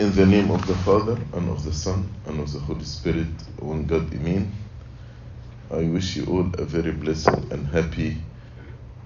[0.00, 3.28] In the name of the Father, and of the Son, and of the Holy Spirit,
[3.58, 4.50] one God, Amen.
[5.70, 8.16] I wish you all a very blessed and happy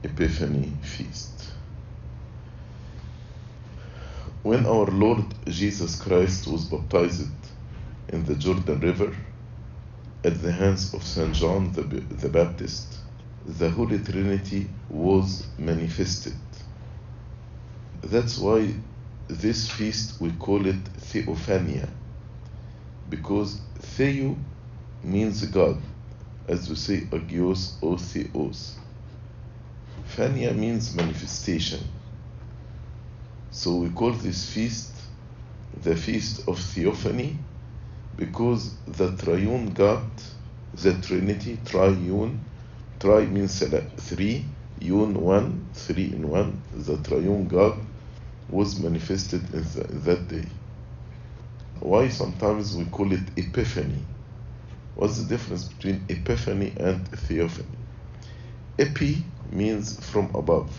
[0.04, 1.50] Epiphany feast.
[4.44, 7.26] When our Lord Jesus Christ was baptized
[8.11, 9.16] in the Jordan River
[10.22, 11.34] at the hands of St.
[11.34, 12.98] John the, the Baptist,
[13.45, 16.36] the Holy Trinity was manifested.
[18.00, 18.74] That's why
[19.29, 21.88] this feast we call it Theophania,
[23.09, 24.37] because Theo
[25.02, 25.80] means God,
[26.48, 28.77] as we say Agios or Theos.
[30.16, 31.80] Phania means manifestation.
[33.50, 34.95] So we call this feast
[35.83, 37.38] the Feast of Theophany
[38.16, 40.02] because the triune God,
[40.75, 42.41] the Trinity, triune,
[43.00, 43.62] tri means
[43.97, 44.45] three,
[44.83, 47.84] un one, three in one, the triune God
[48.48, 49.62] was manifested in,
[50.05, 50.47] that day.
[51.80, 54.05] Why sometimes we call it Epiphany?
[54.95, 57.78] What's the difference between Epiphany and Theophany?
[58.78, 60.73] Epi means from above.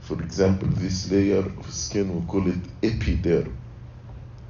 [0.00, 3.52] For example, this layer of skin we call it epiderm.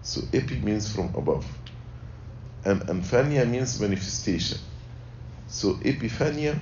[0.03, 1.47] So epi means from above.
[2.65, 4.59] And Anphania means manifestation.
[5.47, 6.61] So Epiphania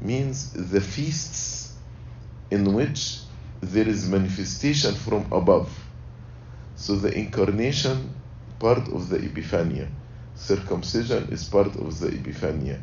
[0.00, 1.74] means the feasts
[2.50, 3.20] in which
[3.60, 5.70] there is manifestation from above.
[6.76, 8.14] So the incarnation
[8.58, 9.88] part of the Epiphania,
[10.34, 12.80] circumcision is part of the Epiphania,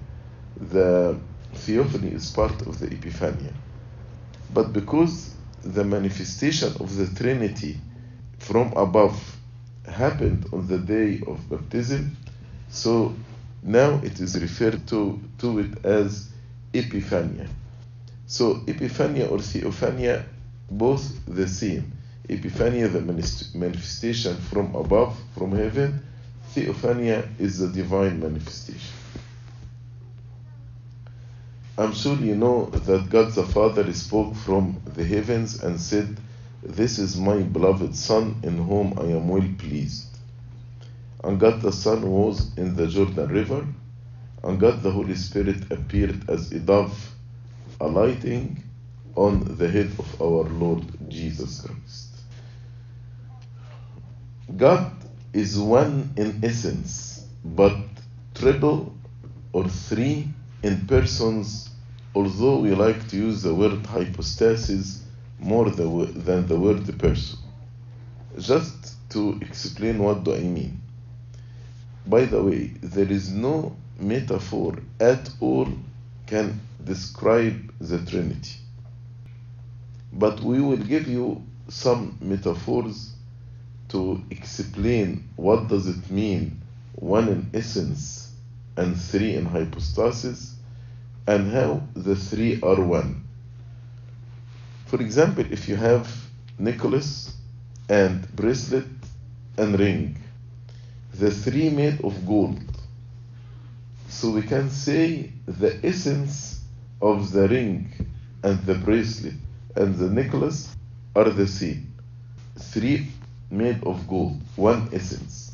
[0.60, 1.20] the
[1.54, 3.54] theophany is part of the Epiphania.
[4.54, 7.78] But because the manifestation of the Trinity
[8.40, 9.38] from above
[9.86, 12.16] happened on the day of baptism,
[12.70, 13.16] so
[13.64, 16.30] now it is referred to, to it as
[16.74, 17.48] Epiphania.
[18.26, 20.26] So Epiphania or Theophania,
[20.70, 21.92] both the same.
[22.30, 23.02] Epiphania, the
[23.58, 26.04] manifestation from above, from heaven.
[26.54, 28.94] Theophania is the divine manifestation.
[31.78, 36.18] I'm sure you know that God the Father spoke from the heavens and said,
[36.64, 40.08] This is my beloved Son in whom I am well pleased.
[41.24, 43.66] And God the Son was in the Jordan River,
[44.44, 47.14] and God the Holy Spirit appeared as a dove
[47.80, 48.64] alighting
[49.18, 52.10] on the head of our Lord Jesus Christ.
[54.56, 54.92] God
[55.34, 57.76] is one in essence, but
[58.36, 58.94] triple
[59.54, 60.28] or three
[60.62, 61.70] in persons,
[62.14, 65.04] although we like to use the word hypostasis
[65.40, 67.40] more than the word person.
[68.38, 70.80] Just to explain what do I mean.
[72.06, 75.68] By the way, there is no metaphor at all
[76.28, 78.58] can describe the Trinity.
[80.14, 83.14] But we will give you some metaphors
[83.90, 86.62] to explain what does it mean
[86.96, 88.32] one in essence
[88.76, 90.56] and three in hypostasis
[91.28, 93.24] and how the three are one.
[94.86, 96.10] For example, if you have
[96.58, 97.34] necklace
[97.90, 98.86] and bracelet
[99.58, 100.18] and ring,
[101.14, 102.60] the three made of gold.
[104.08, 106.62] So we can say the essence
[107.02, 107.92] of the ring
[108.44, 109.34] and the bracelet
[109.78, 110.76] and the necklace
[111.16, 111.94] are the same.
[112.58, 113.08] Three
[113.52, 115.54] made of gold, one essence.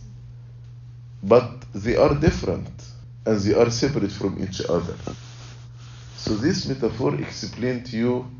[1.21, 2.71] But they are different
[3.25, 4.95] and they are separate from each other.
[6.17, 8.31] So this metaphor explains to you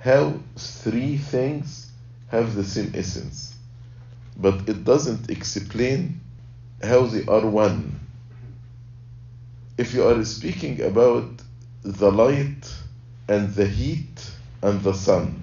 [0.00, 1.90] how three things
[2.28, 3.54] have the same essence.
[4.36, 6.20] But it doesn't explain
[6.82, 8.00] how they are one.
[9.78, 11.42] If you are speaking about
[11.82, 12.72] the light
[13.28, 14.31] and the heat
[14.62, 15.42] and the sun,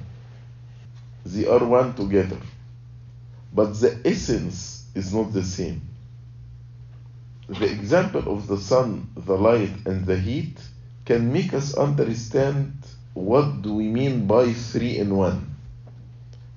[1.25, 2.37] they are one together.
[3.53, 5.81] But the essence is not the same.
[7.47, 10.59] The example of the sun, the light, and the heat
[11.05, 12.73] can make us understand
[13.13, 15.55] what do we mean by three in one.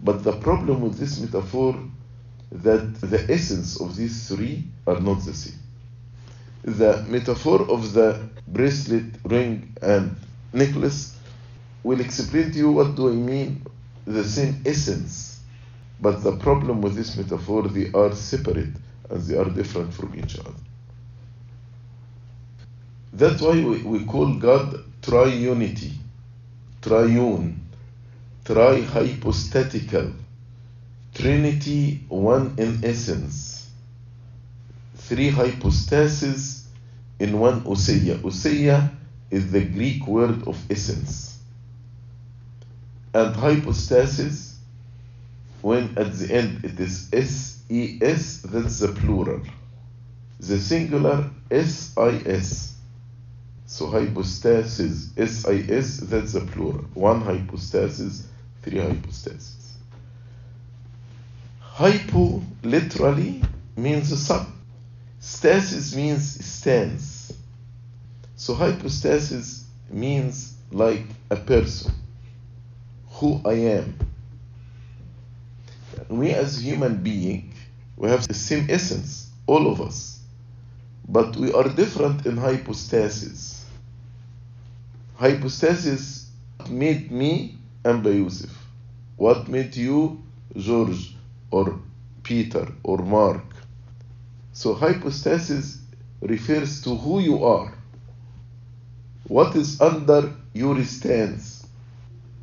[0.00, 1.76] But the problem with this metaphor
[2.50, 5.58] that the essence of these three are not the same.
[6.64, 10.16] The metaphor of the bracelet, ring, and
[10.52, 11.16] necklace
[11.82, 13.64] will explain to you what do I mean
[14.06, 15.40] the same essence.
[16.00, 18.74] But the problem with this metaphor, they are separate
[19.10, 20.54] and they are different from each other.
[23.12, 25.92] That's why we, we call God triunity,
[26.80, 27.60] triune,
[28.44, 30.14] trihypostatical,
[31.14, 33.68] Trinity one in essence,
[34.96, 36.64] three hypostases
[37.18, 38.16] in one ousia.
[38.22, 38.90] Ousia
[39.30, 41.31] is the Greek word of essence.
[43.14, 44.52] And hypostasis
[45.62, 49.40] when at the end it is SES, that's the plural.
[50.40, 52.76] The singular SIS.
[53.66, 56.84] So hypostasis, SIS, that's the plural.
[56.94, 58.26] One hypostasis,
[58.62, 59.76] three hypostasis.
[61.60, 63.42] Hypo literally
[63.76, 64.46] means sub.
[65.20, 67.32] Stasis means stands.
[68.36, 71.92] So hypostasis means like a person,
[73.12, 73.98] who I am.
[76.08, 77.54] We as human being,
[77.96, 80.20] we have the same essence, all of us,
[81.08, 83.64] but we are different in hypostasis.
[85.16, 86.30] Hypostasis
[86.68, 88.50] made me Amba Yusuf.
[89.16, 90.20] What made you
[90.56, 91.14] George
[91.50, 91.78] or
[92.22, 93.44] Peter or Mark?
[94.52, 95.78] So hypostasis
[96.20, 97.72] refers to who you are.
[99.28, 101.51] What is under your stance?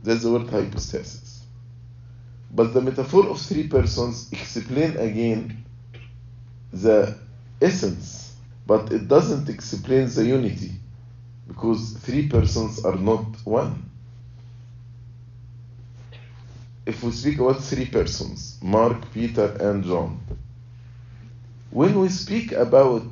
[0.04, 1.44] That's the word hypostasis.
[2.52, 5.66] But the metaphor of three persons explain again
[6.72, 7.18] the
[7.62, 8.36] essence,
[8.66, 10.72] but it doesn't explain the unity
[11.48, 13.90] because three persons are not one.
[16.86, 20.22] If we speak about three persons, Mark, Peter, and John,
[21.72, 23.04] when we speak about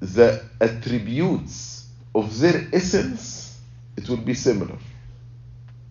[0.00, 3.58] the attributes of their essence,
[3.96, 4.78] it will be similar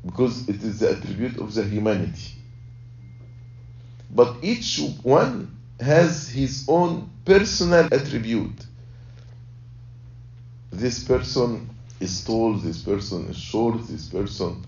[0.06, 2.34] because it is the attribute of the humanity.
[4.12, 8.66] But each one has his own personal attribute.
[10.72, 11.69] This person
[12.00, 14.63] is tall, this person is short, this person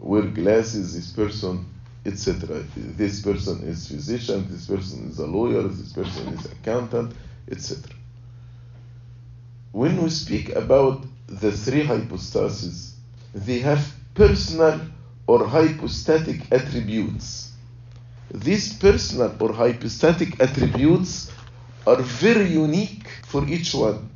[0.00, 1.66] wear glasses, this person,
[2.06, 2.64] etc.
[2.74, 7.12] This person is physician, this person is a lawyer, this person is accountant,
[7.50, 7.92] etc.
[9.72, 12.94] When we speak about the three hypostases,
[13.34, 14.80] they have personal
[15.26, 17.52] or hypostatic attributes.
[18.32, 21.30] These personal or hypostatic attributes
[21.86, 24.10] are very unique for each one.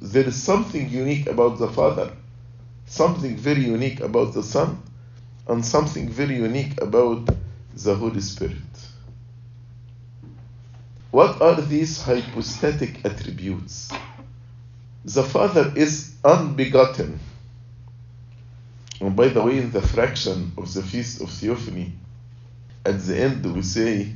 [0.00, 2.12] There is something unique about the Father,
[2.86, 4.82] something very unique about the Son,
[5.48, 7.28] and something very unique about
[7.74, 8.56] the Holy Spirit.
[11.10, 13.90] What are these hypostatic attributes?
[15.04, 17.20] The Father is unbegotten.
[19.02, 21.90] And by the way, in the fraction of the Feast of Theophany,
[22.84, 24.12] at the end we say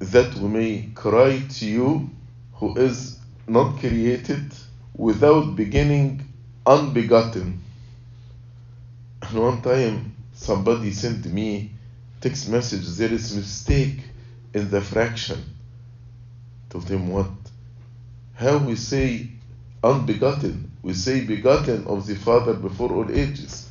[0.00, 2.10] that we may cry to you
[2.54, 4.52] who is not created
[4.96, 6.28] without beginning
[6.66, 7.60] unbegotten.
[9.22, 11.70] And one time somebody sent me
[12.20, 14.00] text message there is mistake
[14.54, 15.40] in the fraction.
[16.68, 17.30] Told him what?
[18.34, 19.28] How we say
[19.84, 20.72] unbegotten?
[20.82, 23.63] We say begotten of the Father before all ages.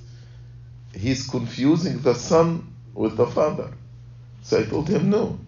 [0.95, 3.71] He's confusing the Son with the Father.
[4.41, 5.39] So I told him no.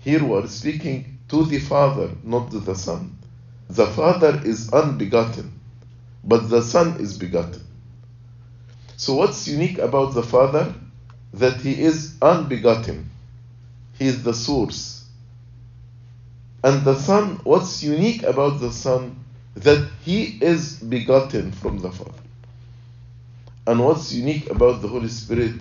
[0.00, 3.18] Here we are speaking to the Father, not to the Son.
[3.68, 5.52] The Father is unbegotten,
[6.22, 7.62] but the Son is begotten.
[8.96, 10.74] So, what's unique about the Father?
[11.32, 13.10] That He is unbegotten,
[13.98, 15.04] He is the source.
[16.62, 19.24] And the Son, what's unique about the Son?
[19.54, 22.23] That He is begotten from the Father.
[23.66, 25.60] And what's unique about the Holy Spirit?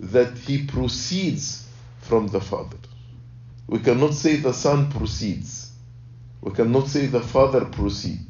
[0.00, 1.68] That He proceeds
[2.00, 2.78] from the Father.
[3.66, 5.70] We cannot say the Son proceeds.
[6.40, 8.26] We cannot say the Father proceed.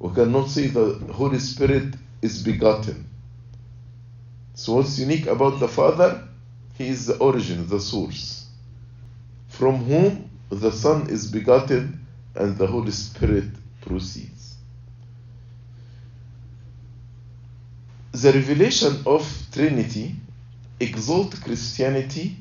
[0.00, 3.06] We cannot say the Holy Spirit is begotten.
[4.54, 6.28] So what's unique about the Father?
[6.76, 8.46] He is the origin, the source,
[9.48, 14.33] from whom the Son is begotten and the Holy Spirit proceeds.
[18.14, 20.14] The revelation of Trinity
[20.78, 22.36] exalt Christianity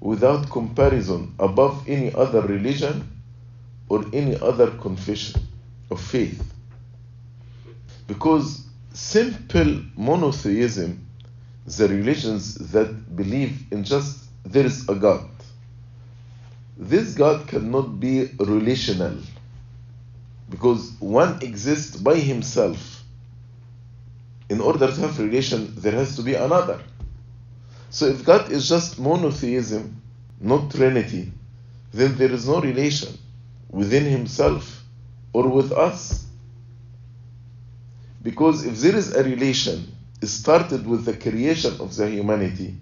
[0.00, 3.08] without comparison above any other religion
[3.88, 5.40] or any other confession
[5.92, 6.42] of faith.
[8.08, 11.06] Because simple monotheism,
[11.64, 15.30] the religions that believe in just there is a God,
[16.76, 19.16] this God cannot be relational
[20.50, 22.93] because one exists by himself.
[24.48, 26.80] In order to have relation, there has to be another.
[27.90, 30.02] So if God is just monotheism,
[30.40, 31.32] not Trinity,
[31.92, 33.16] then there is no relation
[33.70, 34.82] within Himself
[35.32, 36.26] or with us.
[38.22, 42.76] Because if there is a relation started with the creation of the humanity,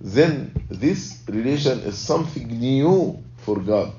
[0.00, 3.92] then this relation is something new for God.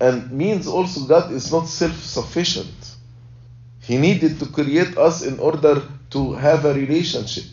[0.00, 2.81] And means also God is not self sufficient.
[3.82, 7.44] He needed to create us in order to have a relationship.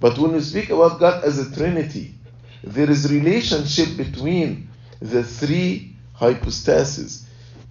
[0.00, 2.14] But when we speak about God as a Trinity,
[2.62, 4.68] there is relationship between
[5.00, 7.26] the three hypostases,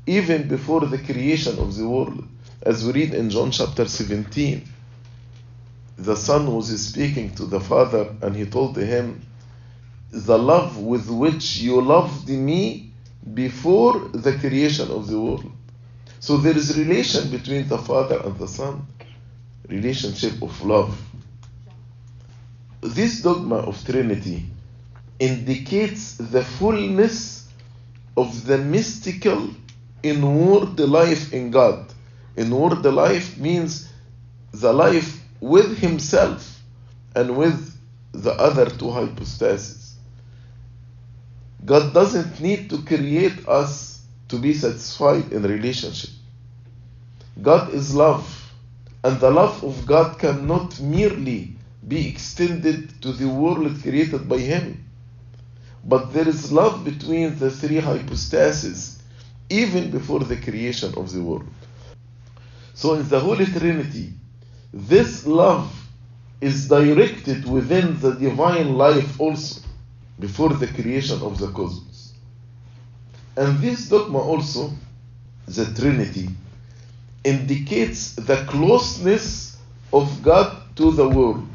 [0.05, 2.23] even before the creation of the world.
[2.61, 4.63] As we read in John chapter 17,
[5.97, 9.21] the Son was speaking to the Father and he told him,
[10.11, 12.91] The love with which you loved me
[13.33, 15.51] before the creation of the world.
[16.23, 18.87] So there is relation between the Father and the Son,
[19.67, 20.97] relationship of love.
[22.79, 24.45] This dogma of Trinity
[25.19, 27.49] indicates the fullness
[28.15, 29.49] of the mystical
[30.01, 31.91] inward life in God.
[32.37, 33.89] Inward life means
[34.53, 36.61] the life with Himself
[37.17, 37.77] and with
[38.13, 39.95] the other two hypostases.
[41.65, 43.92] God doesn't need to create us
[44.29, 46.09] to be satisfied in relationship.
[47.41, 48.51] God is love,
[49.03, 51.55] and the love of God cannot merely
[51.87, 54.83] be extended to the world created by Him.
[55.83, 59.01] But there is love between the three hypostases
[59.49, 61.47] even before the creation of the world.
[62.73, 64.13] So in the Holy Trinity,
[64.73, 65.71] this love
[66.41, 69.61] is directed within the divine life also
[70.19, 71.92] before the creation of the cosmos.
[73.35, 74.71] And this dogma also,
[75.47, 76.29] the Trinity,
[77.23, 79.57] indicates the closeness
[79.91, 81.47] of God to the world.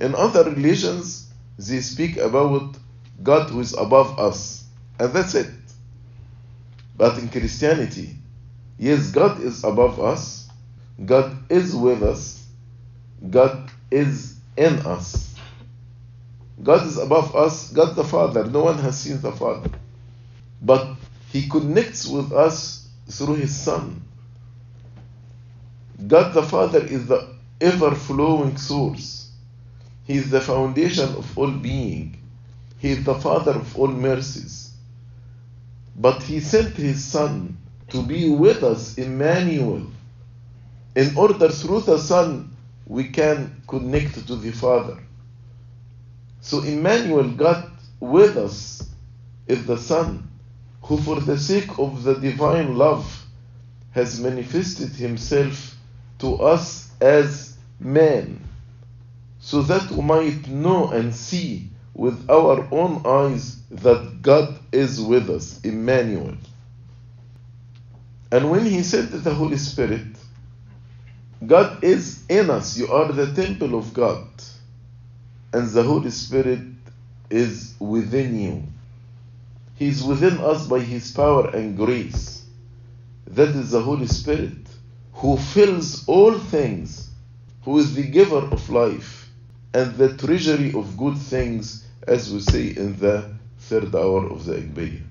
[0.00, 2.76] In other religions, they speak about
[3.22, 4.64] God who is above us,
[4.98, 5.50] and that's it.
[6.96, 8.16] But in Christianity,
[8.78, 10.48] yes, God is above us,
[11.04, 12.46] God is with us,
[13.30, 15.31] God is in us.
[16.60, 18.44] God is above us, God the Father.
[18.44, 19.70] No one has seen the Father.
[20.60, 20.96] But
[21.30, 24.02] He connects with us through His Son.
[26.06, 29.30] God the Father is the ever flowing source.
[30.04, 32.16] He is the foundation of all being.
[32.78, 34.72] He is the Father of all mercies.
[35.96, 37.56] But He sent His Son
[37.88, 39.86] to be with us, Emmanuel,
[40.96, 42.54] in order through the Son
[42.86, 44.98] we can connect to the Father.
[46.42, 47.70] So Emmanuel, God
[48.00, 48.82] with us,
[49.46, 50.28] is the Son,
[50.82, 53.24] who for the sake of the divine love
[53.92, 55.76] has manifested Himself
[56.18, 58.42] to us as man,
[59.38, 65.30] so that we might know and see with our own eyes that God is with
[65.30, 66.34] us, Emmanuel.
[68.32, 70.06] And when He sent the Holy Spirit,
[71.46, 72.76] God is in us.
[72.76, 74.26] You are the temple of God.
[75.52, 76.60] And the Holy Spirit
[77.30, 78.62] is within you.
[79.76, 82.44] He is within us by His power and grace.
[83.26, 84.52] That is the Holy Spirit
[85.14, 87.10] who fills all things,
[87.64, 89.28] who is the giver of life
[89.74, 93.26] and the treasury of good things, as we say in the
[93.58, 95.02] third hour of the Agpeya.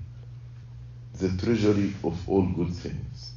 [1.18, 3.32] The treasury of all good things.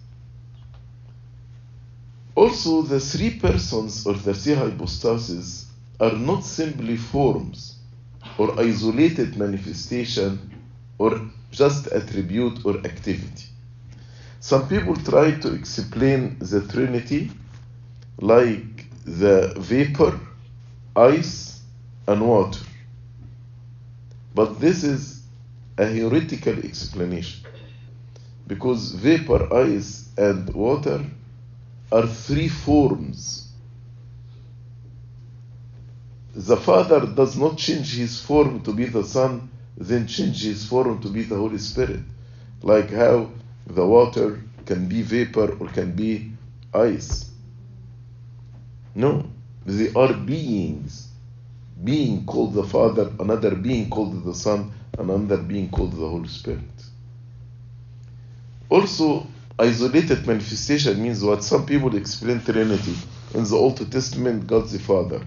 [2.35, 5.65] Also, the three persons of the three hypostases
[5.99, 7.77] are not simply forms
[8.37, 10.51] or isolated manifestation
[10.97, 11.21] or
[11.51, 13.45] just attribute or activity.
[14.39, 17.31] Some people try to explain the Trinity
[18.19, 20.19] like the vapor,
[20.95, 21.61] ice,
[22.07, 22.63] and water.
[24.33, 25.23] But this is
[25.77, 27.45] a heretical explanation
[28.47, 31.03] because vapor, ice, and water
[31.91, 33.44] are three forms.
[36.35, 41.01] The Father does not change his form to be the Son, then change his form
[41.01, 42.01] to be the Holy Spirit,
[42.61, 43.29] like how
[43.67, 46.31] the water can be vapor or can be
[46.73, 47.29] ice.
[48.95, 49.25] No,
[49.65, 51.07] they are beings.
[51.81, 56.61] Being called the Father, another being called the Son, another being called the Holy Spirit.
[58.69, 59.25] Also,
[59.57, 62.95] isolated manifestation means what some people explain Trinity.
[63.33, 65.21] In the Old Testament, God the Father.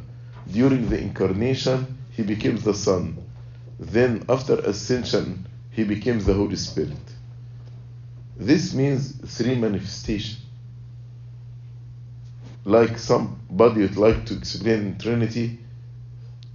[0.52, 3.16] During the incarnation, He became the Son.
[3.78, 6.96] Then, after ascension, He became the Holy Spirit.
[8.36, 10.38] This means three manifestation.
[12.64, 15.58] Like somebody would like to explain Trinity,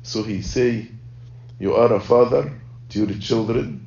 [0.03, 0.87] so he say,
[1.59, 2.53] you are a father
[2.89, 3.85] to your children,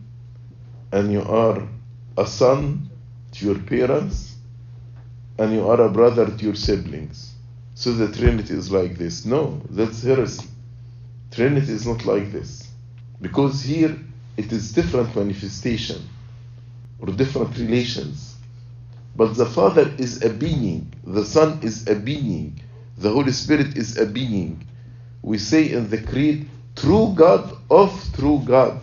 [0.91, 1.69] and you are
[2.17, 2.91] a son
[3.33, 4.35] to your parents,
[5.39, 7.36] and you are a brother to your siblings.
[7.77, 9.27] So the Trinity is like this.
[9.27, 10.49] No, that's heresy.
[11.31, 12.67] Trinity is not like this.
[13.21, 13.99] Because here
[14.39, 16.09] it is different manifestation
[16.99, 18.37] or different relations.
[19.15, 22.59] But the Father is a being, the Son is a being,
[22.97, 24.67] The Holy Spirit is a being.
[25.23, 28.81] We say in the Creed, true God of true God.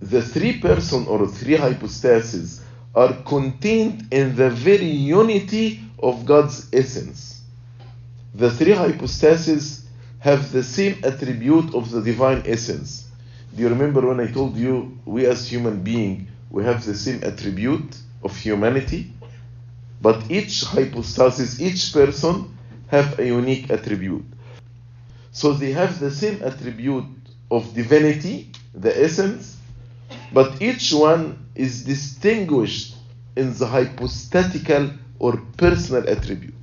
[0.00, 2.60] The three person or three hypostases
[2.96, 7.42] are contained in the very unity of God's essence.
[8.34, 9.84] The three hypostases
[10.20, 13.06] have the same attribute of the divine essence.
[13.54, 17.22] Do you remember when I told you we as human being we have the same
[17.22, 19.12] attribute of humanity?
[20.00, 22.56] But each hypostasis, each person
[22.88, 24.24] have a unique attribute.
[25.32, 27.04] So they have the same attribute
[27.50, 29.56] of divinity, the essence,
[30.32, 32.96] but each one is distinguished
[33.36, 36.54] in the hypostatical or personal attribute.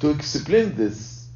[0.00, 1.28] To explain this,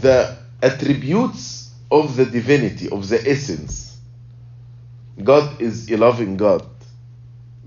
[0.00, 3.98] the attributes of the divinity, of the essence,
[5.22, 6.64] God is a loving God.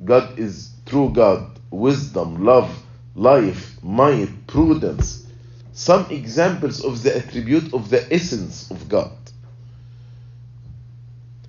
[0.06, 2.84] God is true God, wisdom, love,
[3.16, 5.28] life, might, prudence.
[5.74, 9.12] Some examples of the attribute of the essence of God.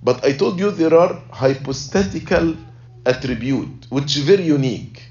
[0.03, 2.57] But I told you there are hypostatical
[3.07, 5.03] attribute, which is very unique.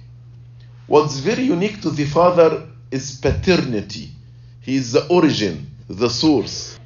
[0.87, 4.11] What's very unique to the Father is paternity.
[4.59, 6.77] He is the origin, the source.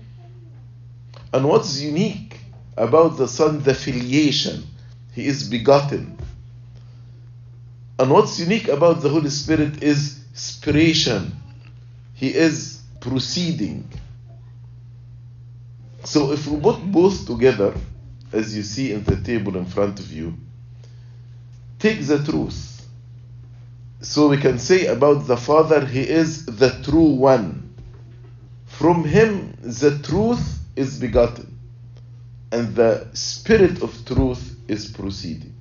[1.34, 2.40] And what's unique
[2.78, 4.64] about the Son, the filiation.
[5.14, 6.18] He is begotten.
[7.98, 11.32] And what's unique about the Holy Spirit is spiration.
[12.14, 13.90] He is proceeding.
[16.04, 17.74] So if we put both together,
[18.36, 20.34] as you see in the table in front of you,
[21.80, 22.86] take the truth.
[24.02, 27.74] So we can say about the Father, He is the true one.
[28.66, 31.58] From Him, the truth is begotten,
[32.52, 35.56] and the Spirit of truth is proceeding.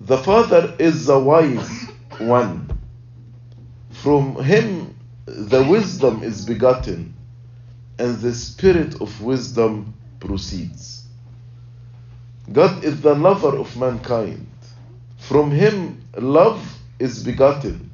[0.00, 1.84] The Father is the wise
[2.18, 2.78] one.
[3.90, 4.96] From Him,
[5.26, 7.14] the wisdom is begotten,
[7.98, 9.94] and the Spirit of wisdom
[10.26, 11.04] proceeds.
[12.52, 14.46] God is the lover of mankind.
[15.18, 16.60] From him, love
[16.98, 17.90] is begotten,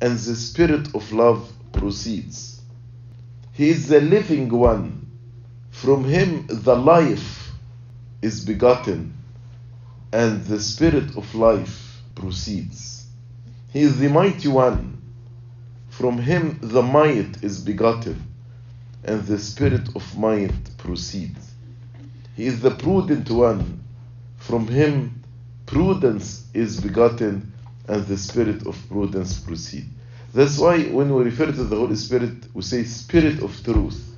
[0.00, 2.60] and the spirit of love proceeds.
[3.52, 5.06] He is the living one.
[5.70, 7.52] From him, the life
[8.22, 9.14] is begotten,
[10.12, 13.06] and the spirit of life proceeds.
[13.72, 15.02] He is the mighty one.
[15.90, 18.22] From him, the might is begotten,
[19.06, 21.52] and the spirit of might proceeds.
[22.34, 23.82] He is the prudent one.
[24.36, 25.22] From him,
[25.64, 27.52] prudence is begotten,
[27.88, 29.86] and the spirit of prudence proceeds.
[30.34, 34.14] That's why when we refer to the Holy Spirit, we say Spirit of truth.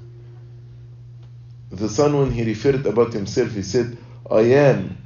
[1.70, 3.96] The Son, when he referred about himself, he said,
[4.31, 4.96] I am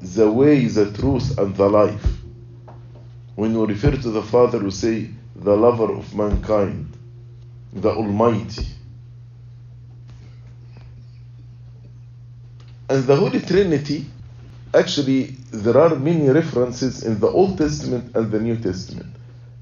[0.00, 2.06] the way, the truth, and the life.
[3.34, 6.96] When we refer to the Father, we say, the lover of mankind,
[7.72, 8.66] the Almighty.
[12.88, 14.06] And the Holy Trinity,
[14.74, 19.16] actually, there are many references in the Old Testament and the New Testament.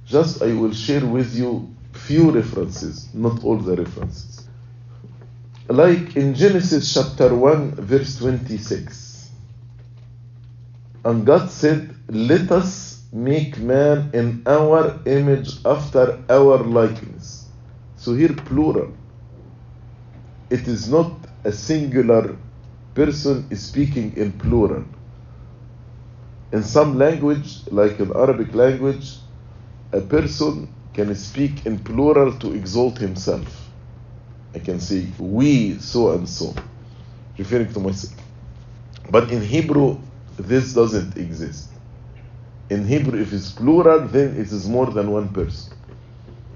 [0.07, 4.49] Just I will share with you few references, not all the references.
[5.69, 9.31] Like in Genesis chapter 1, verse 26.
[11.05, 17.49] And God said, Let us make man in our image after our likeness.
[17.97, 18.93] So here, plural.
[20.51, 21.13] It is not
[21.45, 22.37] a singular
[22.95, 24.85] person is speaking in plural.
[26.53, 29.19] In some language, like in Arabic language,
[29.93, 33.71] a person can speak in plural to exalt himself.
[34.55, 36.55] I can say, we so and so,
[37.39, 38.15] referring to myself.
[39.11, 40.01] But in Hebrew,
[40.39, 41.73] this doesn't exist.
[42.71, 45.73] In Hebrew, if it's plural, then it is more than one person.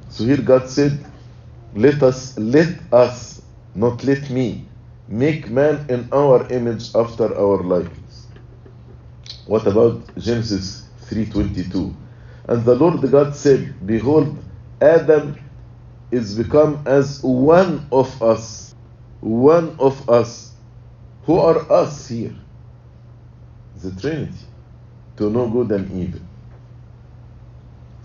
[0.09, 1.07] So here God said,
[1.75, 3.43] let us, let us,
[3.75, 4.66] not let me,
[5.09, 8.27] make man in our image after our likeness.
[9.47, 11.95] What about Genesis 3:22?
[12.49, 14.37] And the Lord God said, Behold,
[14.81, 15.37] Adam
[16.11, 18.75] is become as one of us.
[19.21, 20.53] One of us.
[21.25, 22.35] Who are us here?
[23.83, 24.47] The Trinity.
[25.17, 26.21] To know good and evil.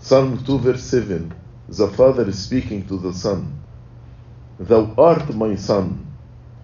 [0.00, 1.32] Psalm 2, verse 7.
[1.68, 3.60] The Father is speaking to the Son.
[4.58, 6.11] Thou art my Son.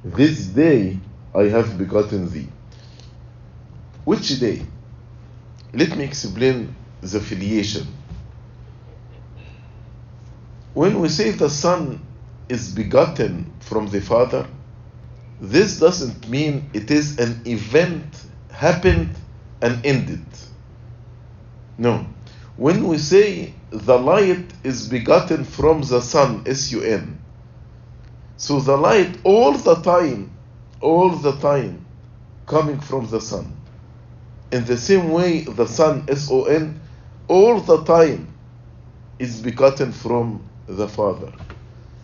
[0.05, 0.99] This day
[1.35, 2.49] I have begotten thee.
[4.05, 4.63] Which day?
[5.75, 7.87] Let me explain the filiation.
[10.75, 12.01] When we say the Son
[12.49, 14.47] is begotten from the Father,
[15.41, 19.15] this doesn't mean it is an event happened
[19.61, 20.25] and ended.
[21.77, 22.07] No.
[22.57, 27.19] When we say the light is begotten from the sun, S U N,
[28.38, 30.31] so the light all the time,
[30.81, 31.85] all the time,
[32.46, 33.53] coming from the sun.
[34.53, 36.81] In the same way, the sun, S O N,
[37.27, 38.33] all the time
[39.18, 41.33] is begotten from the Father.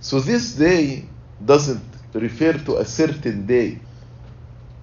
[0.00, 1.08] So this day
[1.44, 3.78] doesn't refer to a certain day,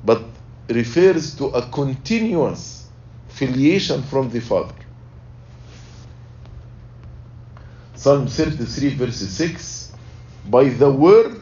[0.05, 0.23] but
[0.69, 2.87] refers to a continuous
[3.27, 4.73] filiation from the Father.
[7.93, 9.91] Psalm 33, verse 6
[10.45, 11.40] By the word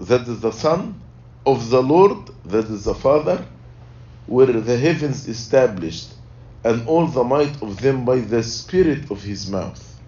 [0.00, 1.00] that is the Son
[1.46, 3.46] of the Lord, that is the Father,
[4.26, 6.14] were the heavens established,
[6.64, 10.00] and all the might of them by the Spirit of his mouth.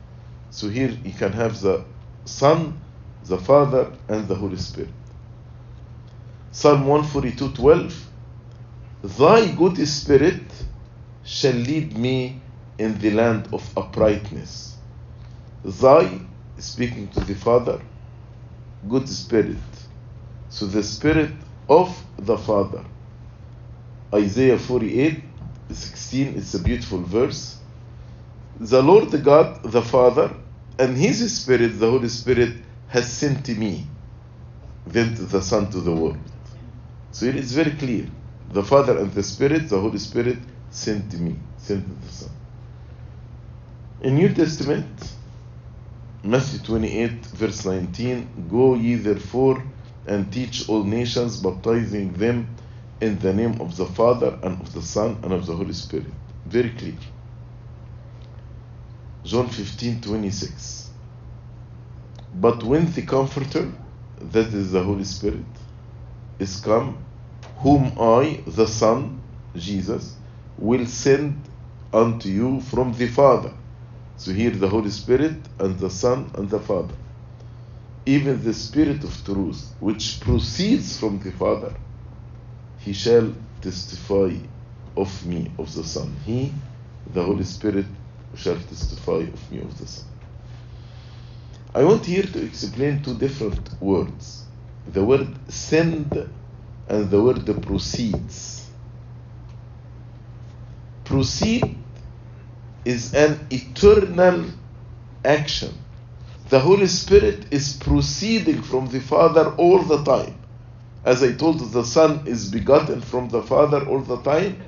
[0.51, 1.87] So here you can have the
[2.27, 2.81] Son,
[3.23, 4.95] the Father, and the Holy Spirit.
[6.53, 8.09] Psalm 142:12
[9.03, 10.53] Thy good spirit
[11.23, 12.45] shall lead me
[12.79, 14.79] in the land of uprightness.
[15.65, 16.21] Thy,
[16.59, 17.83] speaking to the Father,
[18.89, 19.74] good spirit.
[20.55, 21.33] So the spirit
[21.69, 22.85] of the Father.
[24.15, 25.25] Isaiah 48
[25.73, 27.59] 16, it's a beautiful verse.
[28.61, 30.33] The Lord God, the Father,
[30.79, 32.55] and His Spirit, the Holy Spirit,
[32.87, 33.89] has sent to me,
[34.87, 36.31] then to the Son to the world.
[37.11, 38.07] So it is very clear.
[38.53, 40.39] The Father and the Spirit, the Holy Spirit,
[40.71, 42.31] sent to me, sent the Son.
[44.03, 45.15] In New Testament,
[46.23, 49.74] Matthew 28, verse 19, Go ye therefore
[50.07, 52.57] and teach all nations, baptizing them
[53.01, 56.15] in the name of the Father and of the Son and of the Holy Spirit.
[56.47, 56.99] Very clear.
[59.25, 60.91] John 15, 26.
[62.35, 63.73] But when the Comforter,
[64.21, 65.47] that is the Holy Spirit,
[66.39, 67.07] is come,
[67.59, 69.23] whom I, the Son,
[69.57, 70.19] Jesus,
[70.57, 71.51] will send
[71.93, 73.55] unto you from the Father.
[74.17, 76.95] So here the Holy Spirit and the Son and the Father.
[78.07, 81.75] Even the Spirit of truth, which proceeds from the Father,
[82.79, 84.37] he shall testify
[84.97, 86.17] of me, of the Son.
[86.25, 86.55] He,
[87.07, 87.87] the Holy Spirit,
[88.35, 90.07] shall testify of me, of the Son.
[91.75, 94.49] I want here to explain two different words
[94.87, 96.13] the word send
[96.89, 98.71] and the word proceeds.
[101.05, 101.85] Proceed
[102.85, 104.47] is an eternal
[105.25, 105.84] action.
[106.55, 110.37] The Holy Spirit is proceeding from the Father all the time.
[111.05, 114.63] As I told you, the Son is begotten from the Father all the time.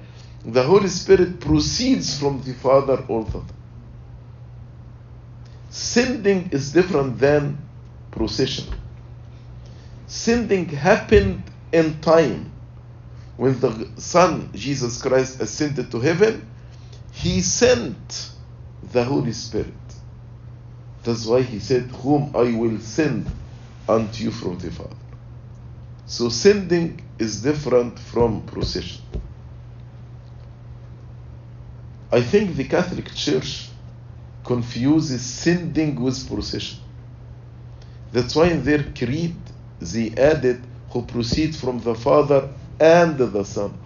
[0.45, 3.61] The Holy Spirit proceeds from the Father all the time.
[5.71, 7.57] Sending is different than
[8.11, 8.67] procession.
[10.09, 12.51] Sending happened in time.
[13.37, 16.49] When the Son, Jesus Christ, ascended to heaven,
[17.13, 18.33] He sent
[18.91, 19.86] the Holy Spirit.
[21.07, 23.31] That's why He said, Whom I will send
[23.89, 24.97] unto you from the Father.
[26.05, 29.03] So sending is different from procession.
[32.11, 33.69] I think the Catholic Church
[34.43, 36.81] confuses sending with procession.
[38.11, 39.37] That's why in their creed
[39.81, 42.49] they added who proceed from the Father
[42.81, 43.79] and the Son.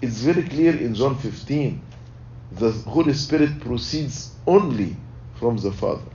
[0.00, 1.82] It's very clear in John 15
[2.52, 4.96] the Holy Spirit proceeds only
[5.36, 6.10] from the Father,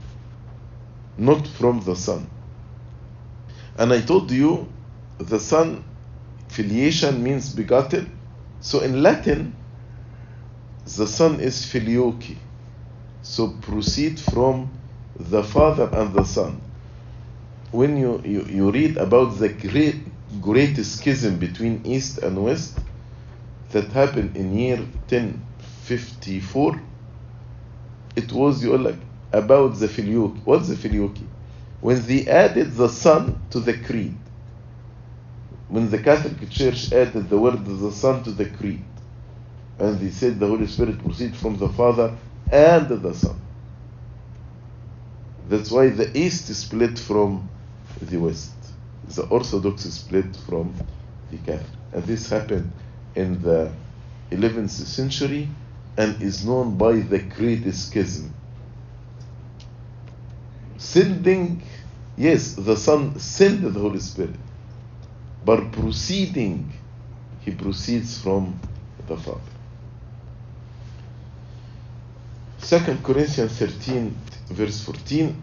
[1.16, 2.28] not from the Son.
[3.76, 4.68] And I told you
[5.18, 5.84] the Son
[6.48, 8.18] filiation means begotten.
[8.60, 9.54] So in Latin,
[10.84, 12.36] the Son is filioque.
[13.22, 14.70] So proceed from
[15.18, 16.60] the Father and the Son.
[17.70, 19.96] When you, you, you read about the great,
[20.40, 22.78] great schism between East and West
[23.70, 26.80] that happened in year 1054,
[28.16, 28.96] it was you like
[29.32, 30.38] about the filioque.
[30.44, 31.18] What's the filioque?
[31.80, 34.16] When they added the Son to the creed.
[35.68, 38.84] When the Catholic Church added the word the Son to the creed.
[39.78, 42.14] And they said the Holy Spirit proceeds from the Father
[42.50, 43.40] and the Son.
[45.48, 47.48] That's why the East split from
[48.02, 48.52] the West.
[49.08, 50.74] The Orthodox split from
[51.30, 51.66] the Catholic.
[51.92, 52.70] And this happened
[53.14, 53.72] in the
[54.30, 55.48] 11th century
[55.96, 58.32] and is known by the Great Schism.
[60.80, 61.62] Sending,
[62.16, 64.34] yes, the Son sent the Holy Spirit,
[65.44, 66.72] but proceeding,
[67.40, 68.58] he proceeds from
[69.06, 69.40] the Father.
[72.62, 74.16] 2 Corinthians 13,
[74.48, 75.36] verse 14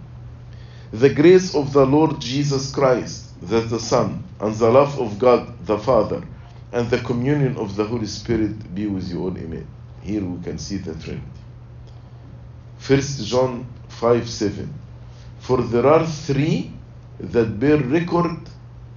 [0.91, 5.53] The grace of the Lord Jesus Christ, that the Son, and the love of God
[5.67, 6.23] the Father,
[6.71, 9.37] and the communion of the Holy Spirit be with you all.
[9.37, 9.67] Amen.
[10.01, 11.21] Here we can see the Trinity.
[12.87, 14.86] 1 John 5 7.
[15.47, 16.73] For there are three
[17.21, 18.37] that bear record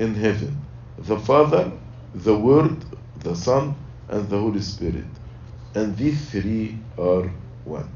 [0.00, 0.60] in heaven
[0.98, 1.70] the Father,
[2.12, 2.76] the Word,
[3.20, 3.76] the Son,
[4.08, 5.12] and the Holy Spirit.
[5.76, 7.30] And these three are
[7.64, 7.88] one.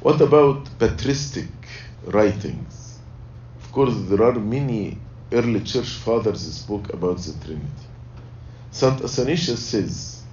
[0.00, 1.52] What about patristic
[2.06, 2.98] writings?
[3.62, 4.98] Of course, there are many
[5.30, 7.86] early church fathers spoke about the Trinity.
[8.72, 9.04] St.
[9.04, 10.24] Athanasius says,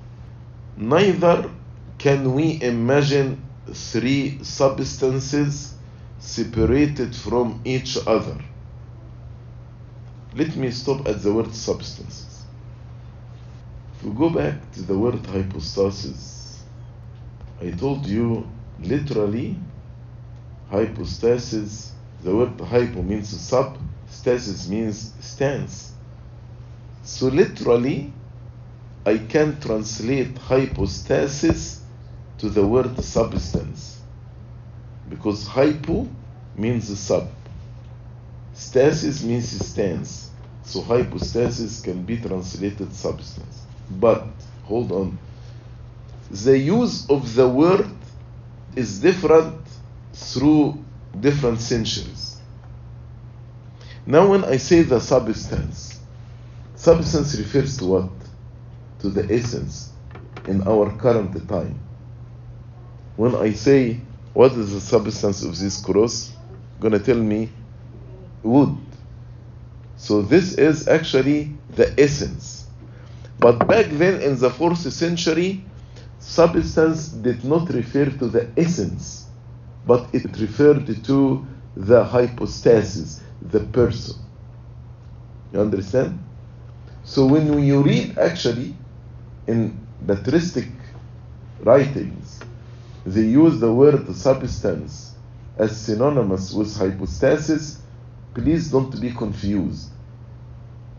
[0.75, 1.51] Neither
[1.99, 5.75] can we imagine three substances
[6.19, 8.37] separated from each other.
[10.35, 12.43] Let me stop at the word substances.
[13.95, 16.63] If we go back to the word hypostasis,
[17.61, 18.47] I told you
[18.79, 19.57] literally
[20.69, 23.77] hypostasis, the word hypo means sub,
[24.09, 25.93] stasis means stance.
[27.03, 28.13] So literally,
[29.05, 31.76] I can translate hypostasis
[32.37, 34.01] to the word substance
[35.09, 36.07] because hypo
[36.55, 37.29] means sub,
[38.53, 40.31] stasis means stance.
[40.63, 43.61] So hypostasis can be translated substance.
[43.89, 44.25] But
[44.65, 45.17] hold on,
[46.29, 47.89] the use of the word
[48.75, 49.61] is different
[50.13, 50.83] through
[51.21, 52.37] different centuries.
[54.05, 55.99] Now, when I say the substance,
[56.75, 58.09] substance refers to what?
[58.99, 59.91] To the essence
[60.47, 61.79] in our current time.
[63.17, 63.99] When I say,
[64.33, 66.31] What is the substance of this cross?
[66.79, 67.49] gonna tell me
[68.43, 68.77] wood.
[69.97, 72.67] So, this is actually the essence.
[73.39, 75.63] But back then in the fourth century,
[76.19, 79.25] substance did not refer to the essence,
[79.87, 84.15] but it referred to the hypostasis, the person.
[85.53, 86.19] You understand?
[87.03, 88.75] So when you read actually
[89.47, 90.67] in patristic
[91.61, 92.36] writings,
[93.07, 95.13] they use the word substance
[95.57, 97.79] as synonymous with hypostasis,
[98.33, 99.89] please don't be confused.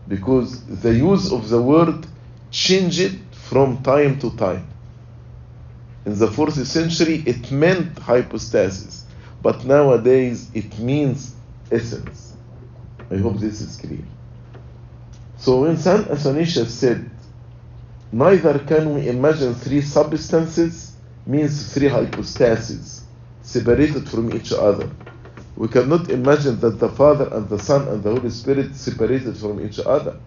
[0.07, 2.07] Because the use of the word
[2.51, 4.67] changed from time to time.
[6.05, 9.05] In the fourth century, it meant hypostasis,
[9.43, 11.35] but nowadays it means
[11.71, 12.33] essence.
[13.11, 14.03] I hope this is clear.
[15.37, 17.09] So when Saint Athanasius said,
[18.11, 20.88] Neither can we imagine three substances,
[21.29, 23.03] means three hypostases,
[23.43, 24.89] separated from each other.
[25.55, 29.63] We cannot imagine that the Father and the Son and the Holy Spirit separated from
[29.63, 30.19] each other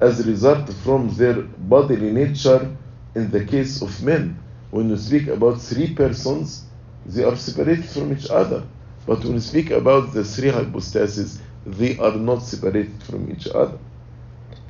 [0.00, 2.76] as a result from their bodily nature
[3.14, 4.38] in the case of men.
[4.70, 6.64] When you speak about three persons,
[7.06, 8.64] they are separated from each other.
[9.06, 13.78] But when you speak about the three hypostases, they are not separated from each other.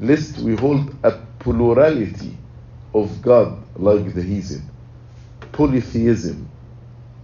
[0.00, 2.38] Lest we hold a plurality
[2.94, 4.62] of God like the heathen,
[5.54, 6.48] polytheism,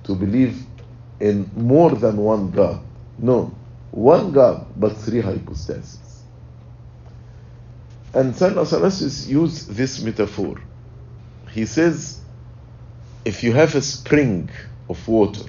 [0.05, 0.65] to believe
[1.21, 2.81] in more than one God.
[3.19, 3.55] No,
[3.91, 6.23] one God, but three hypostases.
[8.15, 8.57] And St.
[8.57, 10.61] Athanasius used this metaphor.
[11.53, 12.21] He says,
[13.25, 14.49] if you have a spring
[14.89, 15.49] of water,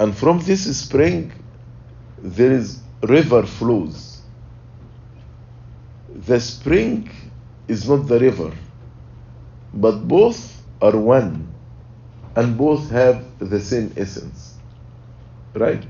[0.00, 1.32] and from this spring
[2.18, 4.22] there is river flows,
[6.14, 7.10] the spring
[7.68, 8.52] is not the river,
[9.72, 11.51] but both are one,
[12.36, 14.56] and both have the same essence.
[15.54, 15.84] Right?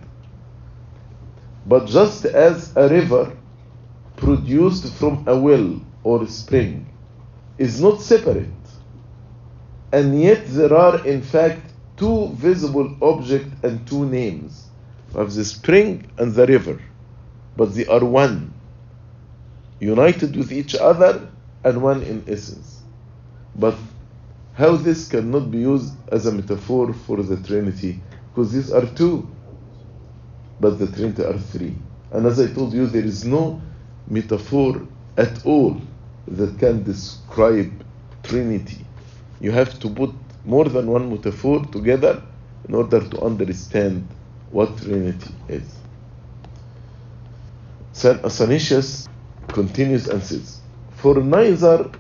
[1.67, 3.37] But just as a river
[4.17, 6.87] produced from a well or a spring
[7.59, 8.49] is not separate,
[9.93, 11.61] and yet there are in fact
[11.97, 14.69] two visible objects and two names
[15.15, 16.81] of the spring and the river,
[17.57, 18.53] but they are one,
[19.79, 21.29] united with each other
[21.65, 22.81] and one in essence.
[23.55, 23.77] But
[24.55, 28.01] how this cannot be used as a metaphor for the Trinity?
[28.31, 29.29] Because these are two,
[30.61, 31.75] but the Trinity are three.
[32.11, 33.63] And as I told you, there is no
[34.09, 34.87] metaphor
[35.17, 35.81] at all
[36.29, 37.85] that can describe
[38.23, 38.87] Trinity.
[39.41, 40.11] You have to put
[40.45, 42.23] more than one metaphor together
[42.69, 44.09] in order to understand
[44.51, 45.79] what Trinity is.
[47.93, 48.25] St.
[48.25, 49.07] Athanasius
[49.49, 50.61] continues and says,
[50.91, 51.91] For neither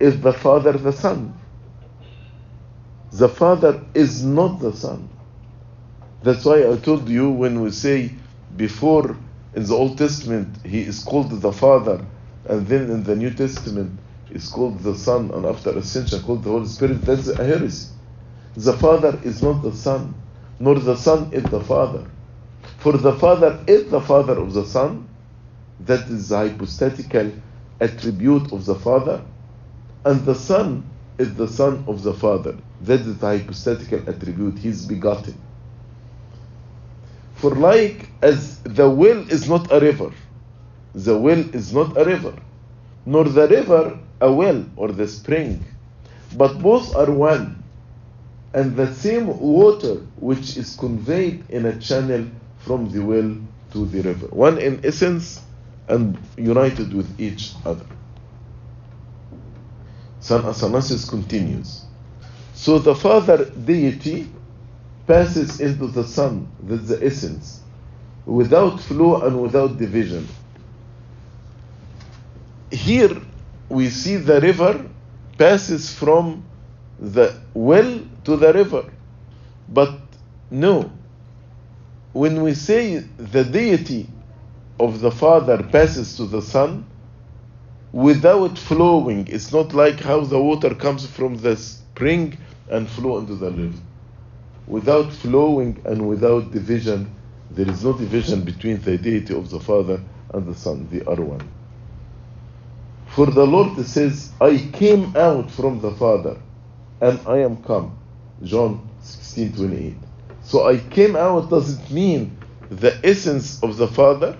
[0.00, 1.37] is the Father the Son.
[3.12, 5.08] The Father is not the Son.
[6.22, 8.10] That's why I told you when we say
[8.56, 9.16] before
[9.54, 12.04] in the Old Testament he is called the Father,
[12.44, 13.98] and then in the New Testament
[14.30, 17.88] is called the Son, and after ascension called the Holy Spirit, that's a heresy.
[18.56, 20.14] The Father is not the Son,
[20.58, 22.04] nor the Son is the Father.
[22.76, 25.08] For the Father is the Father of the Son,
[25.80, 27.32] that is the hypostatical
[27.80, 29.22] attribute of the Father,
[30.04, 30.84] and the Son
[31.16, 32.56] is the Son of the Father.
[32.82, 34.58] That is the hypostatical attribute.
[34.58, 35.34] He is begotten.
[37.34, 40.12] For like as the well is not a river,
[40.94, 42.34] the well is not a river,
[43.06, 45.64] nor the river a well or the spring,
[46.36, 47.62] but both are one,
[48.54, 52.26] and the same water which is conveyed in a channel
[52.58, 53.36] from the well
[53.72, 55.40] to the river, one in essence
[55.88, 57.86] and united with each other.
[60.20, 60.44] St.
[60.44, 61.87] Athanasius continues.
[62.58, 64.28] So the Father deity
[65.06, 67.60] passes into the Son, that's the essence,
[68.26, 70.26] without flow and without division.
[72.72, 73.16] Here
[73.68, 74.84] we see the river
[75.38, 76.44] passes from
[76.98, 78.92] the well to the river.
[79.68, 79.96] But
[80.50, 80.90] no,
[82.12, 84.08] when we say the deity
[84.80, 86.84] of the Father passes to the Son,
[87.92, 91.56] without flowing, it's not like how the water comes from the
[92.00, 93.78] and flow into the river.
[94.66, 97.10] Without flowing and without division,
[97.50, 100.00] there is no division between the deity of the Father
[100.34, 100.86] and the Son.
[100.90, 101.48] They are one.
[103.06, 106.36] For the Lord says, I came out from the Father
[107.00, 107.98] and I am come.
[108.44, 109.94] John 16 28.
[110.42, 112.36] So I came out doesn't mean
[112.70, 114.36] the essence of the Father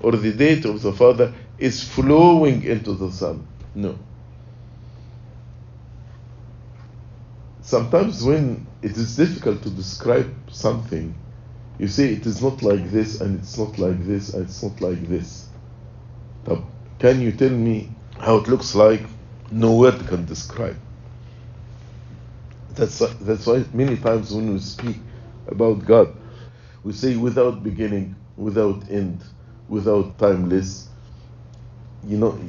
[0.00, 3.46] or the deity of the Father is flowing into the Son.
[3.74, 3.98] No.
[7.70, 11.14] Sometimes when it is difficult to describe something,
[11.78, 14.80] you say it is not like this and it's not like this and it's not
[14.80, 15.46] like this.
[16.98, 19.02] Can you tell me how it looks like?
[19.52, 20.76] No word can describe.
[22.70, 24.96] That's, that's why many times when we speak
[25.46, 26.12] about God,
[26.82, 29.22] we say without beginning, without end,
[29.68, 30.88] without timeless.
[32.04, 32.40] You know,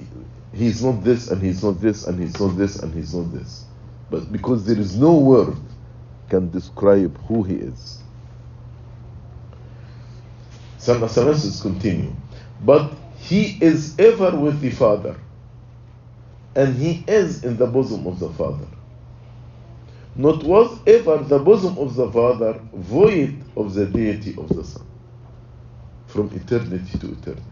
[0.52, 3.66] He's not this and He's not this and He's not this and He's not this.
[4.12, 5.58] But because there is no word
[6.30, 8.04] can describe who He is.
[10.78, 11.02] St.
[11.04, 12.14] Athanasius continue.
[12.62, 15.16] But He is ever with the Father,
[16.56, 18.68] and He is in the bosom of the Father.
[20.16, 24.86] Not was ever the bosom of the Father void of the deity of the Son,
[26.08, 27.44] from eternity to eternity.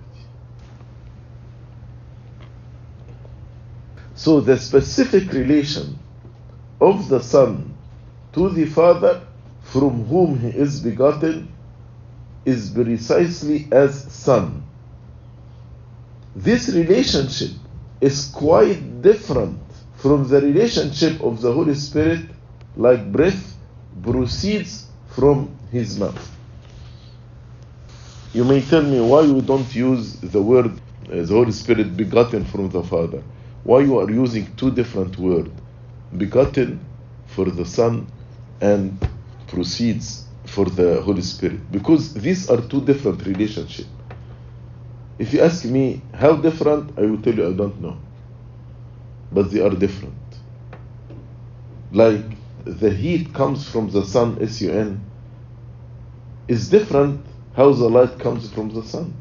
[4.15, 5.99] So the specific relation
[6.79, 7.75] of the Son
[8.33, 9.21] to the Father,
[9.63, 11.51] from whom He is begotten,
[12.45, 14.63] is precisely as Son.
[16.35, 17.51] This relationship
[18.01, 19.59] is quite different
[19.97, 22.21] from the relationship of the Holy Spirit,
[22.77, 23.57] like breath
[24.01, 26.37] proceeds from His mouth.
[28.33, 30.67] You may tell me why you don't use the word
[31.11, 33.23] uh, the Holy Spirit begotten from the Father.
[33.63, 35.49] Why you are using two different words,
[36.17, 36.85] begotten
[37.27, 38.07] for the Son
[38.61, 38.97] and
[39.47, 41.71] proceeds for the Holy Spirit?
[41.71, 43.89] Because these are two different relationships.
[45.17, 47.97] If you ask me how different, I will tell you I don't know.
[49.31, 50.15] But they are different.
[51.91, 52.23] Like
[52.63, 55.03] the heat comes from the sun, S U N,
[56.47, 59.13] is different how the light comes from the sun.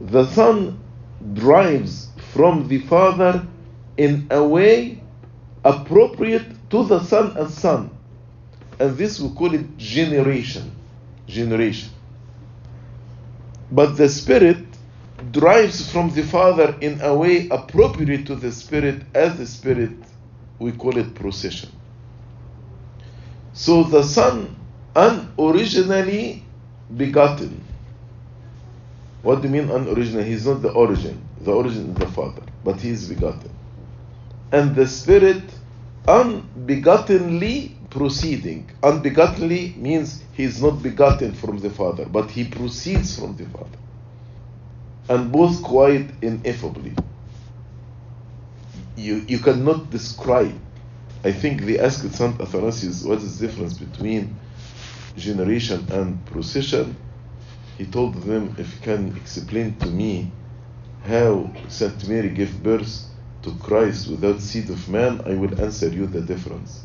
[0.00, 0.78] The Son
[1.32, 3.46] drives from the Father
[3.96, 5.00] in a way
[5.64, 7.90] appropriate to the Son as Son.
[8.80, 10.74] And this we call it generation.
[11.26, 11.90] Generation.
[13.70, 14.58] But the Spirit
[15.32, 19.92] drives from the Father in a way appropriate to the Spirit as the Spirit,
[20.58, 21.70] we call it procession.
[23.52, 24.56] So the Son,
[24.94, 26.42] unoriginally
[26.96, 27.62] begotten.
[29.22, 30.24] What do you mean unoriginal?
[30.24, 31.22] He's not the origin.
[31.40, 33.53] The origin is the Father, but he is begotten.
[34.54, 35.42] And the Spirit,
[36.06, 38.70] unbegottenly proceeding.
[38.84, 43.78] Unbegottenly means he is not begotten from the Father, but he proceeds from the Father.
[45.08, 46.94] And both quite ineffably.
[48.96, 50.54] You, you cannot describe.
[51.24, 52.40] I think they asked St.
[52.40, 54.36] Athanasius what is the difference between
[55.16, 56.96] generation and procession.
[57.76, 60.30] He told them, if you can explain to me
[61.02, 62.08] how St.
[62.08, 63.10] Mary gave birth
[63.44, 66.82] to Christ without seed of man, I will answer you the difference.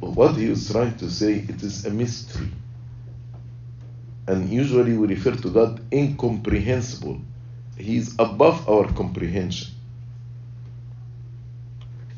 [0.00, 2.50] But what he is trying to say, it is a mystery.
[4.26, 7.20] And usually we refer to God incomprehensible.
[7.76, 9.74] He is above our comprehension.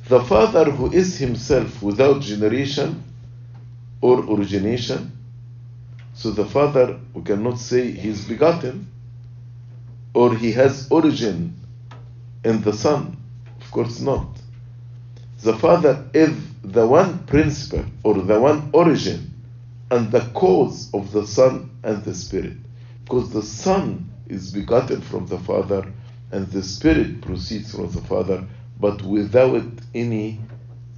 [0.08, 3.02] The Father who is himself without generation
[4.00, 5.12] or origination,
[6.14, 8.90] so the Father, we cannot say he is begotten
[10.14, 11.56] or he has origin
[12.44, 13.19] in the Son?
[13.70, 14.26] Of course not.
[15.44, 19.32] The Father is the one principle or the one origin
[19.92, 22.56] and the cause of the Son and the Spirit.
[23.04, 25.86] Because the Son is begotten from the Father
[26.32, 28.44] and the Spirit proceeds from the Father,
[28.80, 29.62] but without
[29.94, 30.40] any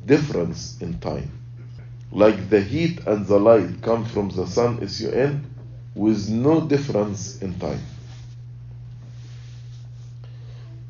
[0.07, 1.31] difference in time.
[2.11, 5.45] Like the heat and the light come from the Sun, S-U-N,
[5.95, 7.81] with no difference in time.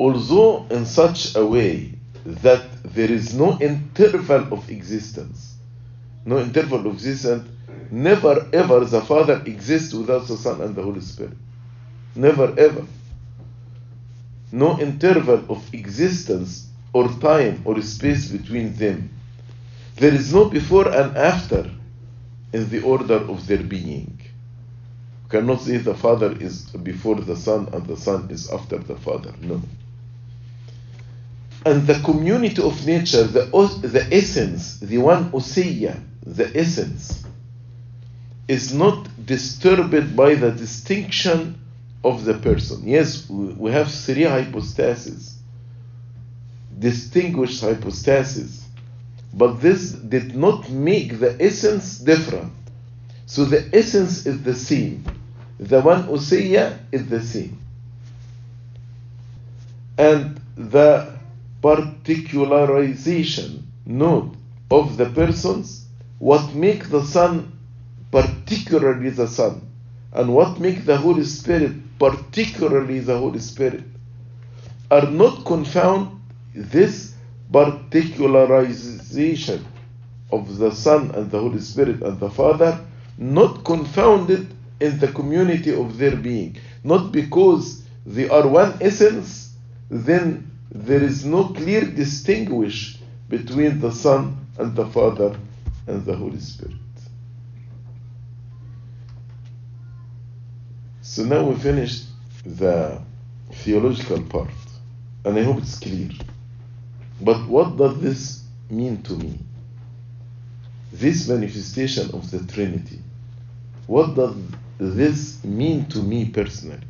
[0.02, 1.94] Although in such a way
[2.24, 5.54] that there is no interval of existence,
[6.24, 7.48] no interval of existence,
[7.92, 11.36] never ever the Father exists without the Son and the Holy Spirit.
[12.16, 12.84] Never ever.
[14.50, 19.08] No interval of existence or time or space between them.
[19.94, 21.70] There is no before and after
[22.52, 24.18] in the order of their being.
[24.18, 28.96] You cannot say the Father is before the Son and the Son is after the
[28.96, 29.32] Father.
[29.40, 29.62] No.
[31.64, 33.44] And the community of nature, the,
[33.82, 37.24] the essence, the one ousia, the essence,
[38.48, 41.58] is not disturbed by the distinction
[42.04, 42.82] of the person.
[42.86, 45.34] Yes, we have three hypostases,
[46.78, 48.64] distinguished hypostases,
[49.32, 52.52] but this did not make the essence different.
[53.26, 55.04] So the essence is the same.
[55.58, 57.58] The one ousia is the same.
[59.96, 61.11] And the
[61.62, 64.34] particularization note
[64.70, 65.86] of the persons,
[66.18, 67.58] what make the Son
[68.10, 69.60] particularly the Son,
[70.12, 73.84] and what make the Holy Spirit particularly the Holy Spirit,
[74.90, 76.20] are not confound
[76.54, 77.14] this
[77.50, 79.64] particularization
[80.30, 82.78] of the Son and the Holy Spirit and the Father,
[83.18, 86.56] not confounded in the community of their being.
[86.82, 89.54] Not because they are one essence,
[89.90, 92.98] then there is no clear distinguish
[93.28, 95.38] between the Son and the Father
[95.86, 96.76] and the Holy Spirit.
[101.02, 102.04] So now we finished
[102.46, 103.02] the
[103.52, 104.48] theological part,
[105.26, 106.10] and I hope it's clear.
[107.20, 109.38] But what does this mean to me?
[110.90, 112.98] This manifestation of the Trinity.
[113.86, 114.36] What does
[114.78, 116.86] this mean to me personally?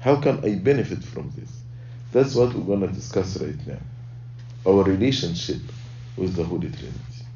[0.00, 1.55] How can I benefit from this?
[2.16, 3.76] That's what we're going to discuss right now.
[4.66, 5.60] Our relationship
[6.16, 7.26] with the Holy Trinity.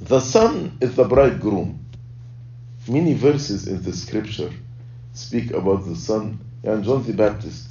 [0.00, 1.84] The Son is the bridegroom.
[2.88, 4.50] Many verses in the scripture
[5.12, 6.40] speak about the Son.
[6.62, 7.68] And John the Baptist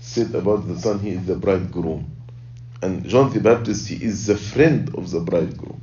[0.00, 2.14] said about the Son, he is the bridegroom.
[2.82, 5.80] And John the Baptist, he is the friend of the bridegroom.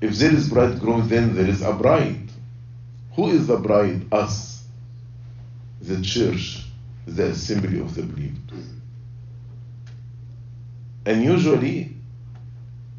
[0.00, 2.30] If there is bridegroom, then there is a bride.
[3.16, 4.06] Who is the bride?
[4.12, 4.62] Us,
[5.80, 6.63] the church,
[7.06, 8.68] the assembly of the believers.
[11.06, 11.96] And usually,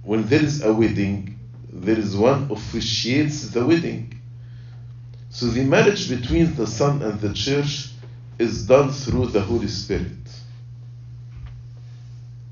[0.04, 1.40] when there is a wedding,
[1.72, 4.20] there is one officiates the wedding.
[5.30, 7.90] So the marriage between the Son and the church
[8.38, 10.12] is done through the Holy Spirit.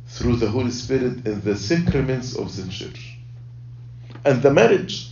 [0.07, 3.17] Through the Holy Spirit in the sacraments of the church.
[4.25, 5.09] And the marriage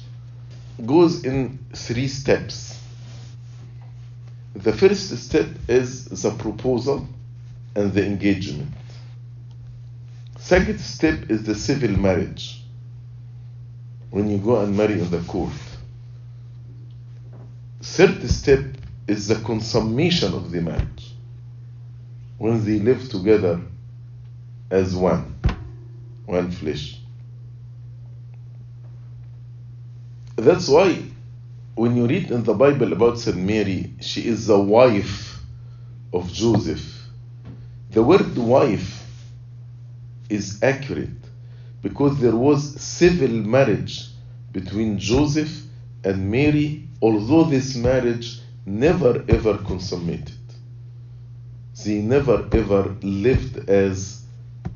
[0.86, 2.71] goes in three steps.
[4.54, 7.08] The first step is the proposal
[7.76, 8.70] and the engagement.
[10.38, 12.62] Second step is the civil marriage.
[14.10, 15.54] When you go and marry in the court.
[17.82, 18.66] Third step
[19.08, 21.14] is the consummation of the marriage.
[22.38, 23.62] When they live together
[24.70, 25.40] as one,
[26.26, 26.98] one flesh.
[30.36, 31.11] That's why
[31.82, 35.40] when you read in the Bible about Saint Mary, she is the wife
[36.14, 37.08] of Joseph.
[37.90, 39.04] The word wife
[40.30, 41.24] is accurate
[41.82, 44.10] because there was civil marriage
[44.52, 45.64] between Joseph
[46.04, 50.38] and Mary, although this marriage never ever consummated.
[51.84, 54.22] They never ever lived as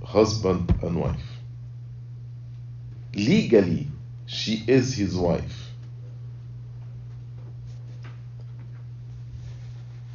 [0.04, 1.30] husband and wife.
[3.14, 3.90] Legally,
[4.26, 5.65] she is his wife.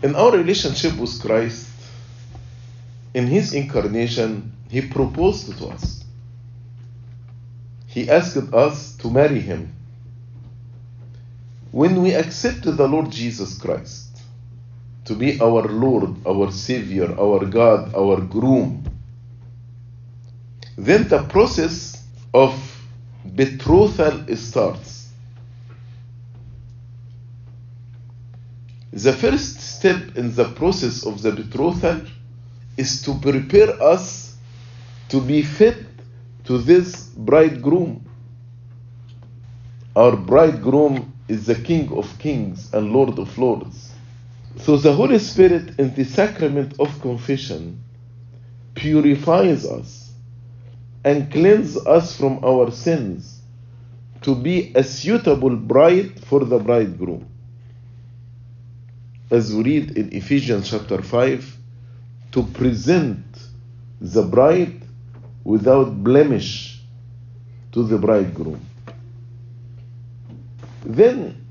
[0.03, 1.69] In our relationship with Christ,
[3.13, 6.05] in his incarnation, he proposed to us.
[7.87, 9.75] He asked us to marry him.
[11.73, 14.23] When we accepted the Lord Jesus Christ
[15.05, 18.85] to be our Lord, our Savior, our God, our groom,
[20.77, 22.55] then the process of
[23.35, 25.00] betrothal starts.
[28.93, 32.01] The first step in the process of the betrothal
[32.77, 34.37] is to prepare us
[35.09, 35.79] to be fit
[36.45, 38.05] to this bridegroom.
[39.95, 43.93] Our bridegroom is the King of kings and Lord of lords.
[44.57, 47.83] So the Holy Spirit in the sacrament of confession
[48.75, 50.13] purifies us
[51.05, 53.41] and cleanses us from our sins
[54.23, 57.30] to be a suitable bride for the bridegroom.
[59.31, 61.57] As we read in Ephesians chapter 5,
[62.33, 63.25] to present
[64.01, 64.83] the bride
[65.45, 66.81] without blemish
[67.73, 68.61] to the bridegroom.
[70.85, 71.47] Then,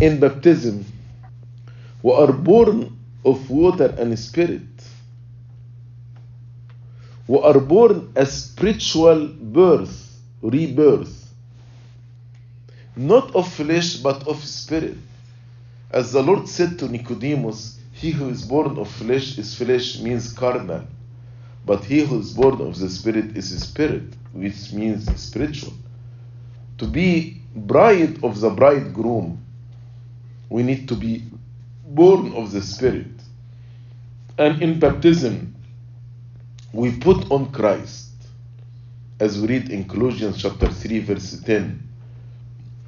[0.00, 0.84] in baptism,
[2.02, 4.62] we are born of water and spirit.
[7.26, 11.32] We are born a spiritual birth, rebirth,
[12.94, 14.98] not of flesh but of spirit.
[15.90, 20.32] As the Lord said to Nicodemus, He who is born of flesh is flesh, means
[20.32, 20.84] carnal.
[21.64, 25.72] But he who is born of the Spirit is spirit, which means spiritual.
[26.78, 29.42] To be bride of the bridegroom,
[30.48, 31.24] we need to be
[31.88, 33.10] born of the Spirit.
[34.38, 35.54] And in baptism,
[36.72, 38.10] we put on Christ.
[39.18, 41.82] As we read in Colossians chapter 3, verse 10,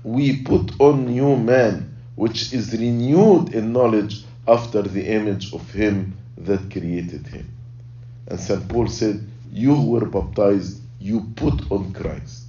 [0.05, 6.19] we put on new man, which is renewed in knowledge after the image of him
[6.37, 7.49] that created him.
[8.27, 8.69] And St.
[8.69, 12.47] Paul said, You who were baptized, you put on Christ.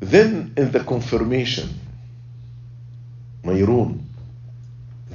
[0.00, 1.70] Then in the confirmation,
[3.42, 4.06] Myron,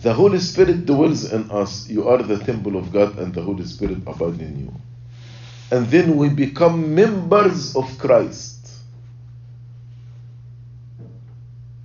[0.02, 1.88] the Holy Spirit dwells in us.
[1.88, 4.74] You are the temple of God, and the Holy Spirit abides in you.
[5.70, 8.59] And then we become members of Christ.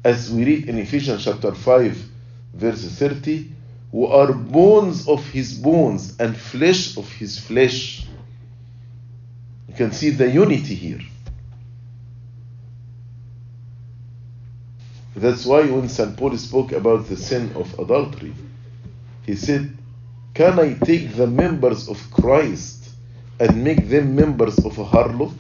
[0.04, 2.10] As we read in Ephesians chapter 5,
[2.52, 3.50] verse 30,
[3.90, 8.04] who are bones of his bones and flesh of his flesh.
[9.68, 11.00] You can see the unity here.
[15.16, 16.16] That's why when St.
[16.16, 18.34] Paul spoke about the sin of adultery,
[19.24, 19.76] he said,
[20.34, 22.90] Can I take the members of Christ
[23.38, 25.38] and make them members of a harlot?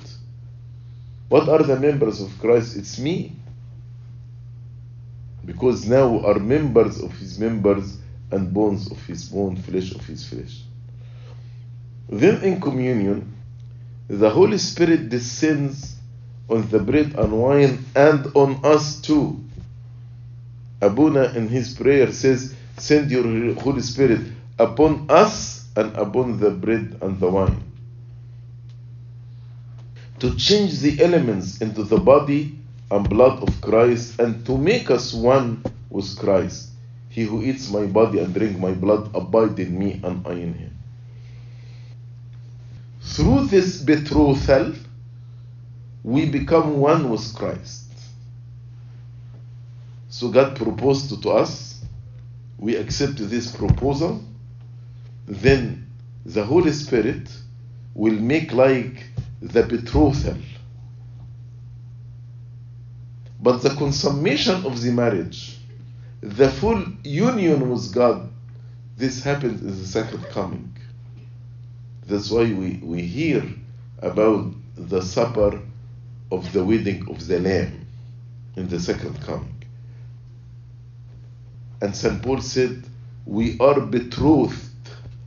[1.28, 2.76] What are the members of Christ?
[2.76, 3.34] It's me.
[5.44, 7.98] Because now we are members of his members
[8.30, 10.62] and bones of his bone, flesh of his flesh.
[12.08, 13.34] Then in communion,
[14.08, 15.96] the Holy Spirit descends
[16.48, 19.42] on the bread and wine and on us too.
[20.80, 24.20] Abuna in his prayer says, Send your Holy Spirit
[24.58, 27.62] upon us and upon the bread and the wine.
[30.20, 32.58] To change the elements into the body
[32.94, 36.70] and blood of Christ and to make us one with Christ.
[37.08, 40.54] He who eats my body and drink my blood abide in me and I in
[40.54, 40.78] him.
[43.02, 44.74] Through this betrothal,
[46.04, 47.90] we become one with Christ.
[50.08, 51.84] So God proposed to, us,
[52.58, 54.22] we accept this proposal,
[55.26, 55.90] then
[56.24, 57.28] the Holy Spirit
[57.94, 59.04] will make like
[59.42, 60.36] the betrothal.
[63.44, 65.58] But the consummation of the marriage,
[66.22, 68.30] the full union with God,
[68.96, 70.74] this happens in the second coming.
[72.06, 73.44] That's why we, we hear
[74.00, 75.60] about the supper
[76.32, 77.86] of the wedding of the Lamb
[78.56, 79.62] in the second coming.
[81.82, 82.22] And St.
[82.22, 82.82] Paul said,
[83.26, 84.70] We are betrothed.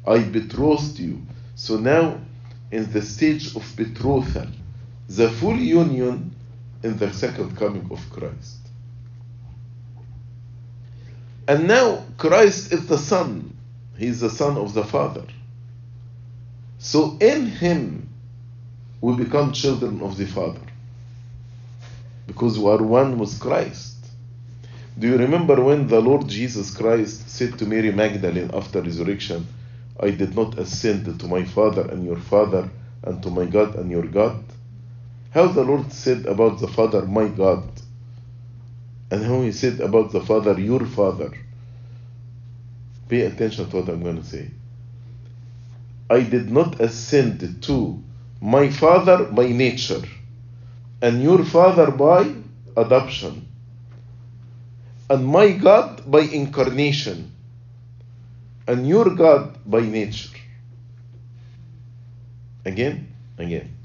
[0.07, 1.21] I betrothed you.
[1.53, 2.19] So now,
[2.71, 4.47] in the stage of betrothal,
[5.07, 6.33] the full union
[6.83, 8.57] in the second coming of Christ.
[11.47, 13.55] And now Christ is the Son.
[13.97, 15.25] He is the Son of the Father.
[16.79, 18.09] So in Him
[19.01, 20.61] we become children of the Father.
[22.25, 23.95] Because we are one with Christ.
[24.99, 29.47] Do you remember when the Lord Jesus Christ said to Mary Magdalene after resurrection,
[29.99, 32.69] I did not ascend to my Father and your Father
[33.03, 34.43] and to my God and your God?
[35.31, 37.69] How the Lord said about the Father, my God
[39.09, 41.31] and how he said about the Father, your Father.
[43.07, 44.49] Pay attention to what I'm going to say.
[46.09, 48.03] I did not ascend to
[48.41, 50.03] my Father by nature,
[51.01, 52.33] and your Father by
[52.75, 53.47] adoption,
[55.09, 57.31] and my God by incarnation,
[58.67, 60.37] and your God by nature.
[62.65, 63.07] Again,
[63.37, 63.76] again.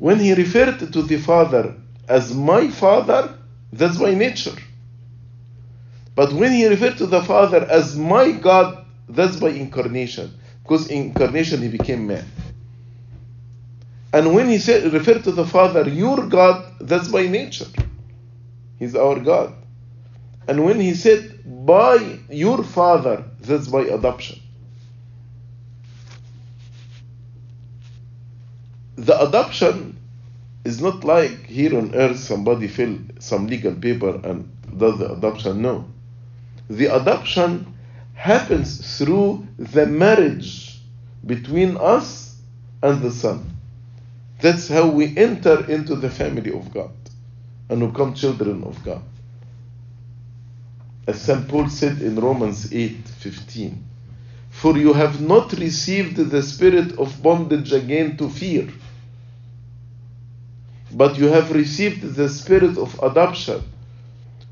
[0.00, 1.76] When he referred to the Father
[2.08, 3.36] as my Father,
[3.70, 4.56] that's by nature.
[6.16, 10.34] But when he referred to the Father as my God, that's by incarnation.
[10.62, 12.24] Because incarnation he became man.
[14.14, 17.66] And when he said referred to the Father, your God, that's by nature.
[18.78, 19.52] He's our God.
[20.48, 24.39] And when he said by your father, that's by adoption.
[29.00, 29.96] The adoption
[30.62, 34.46] is not like here on earth somebody fill some legal paper and
[34.76, 35.62] does the adoption.
[35.62, 35.86] No.
[36.68, 37.74] The adoption
[38.12, 40.78] happens through the marriage
[41.26, 42.36] between us
[42.82, 43.56] and the Son.
[44.42, 46.92] That's how we enter into the family of God
[47.70, 49.02] and become children of God.
[51.06, 51.48] As St.
[51.48, 53.82] Paul said in Romans 8 15,
[54.50, 58.68] For you have not received the spirit of bondage again to fear,
[61.00, 63.62] but you have received the spirit of adoption,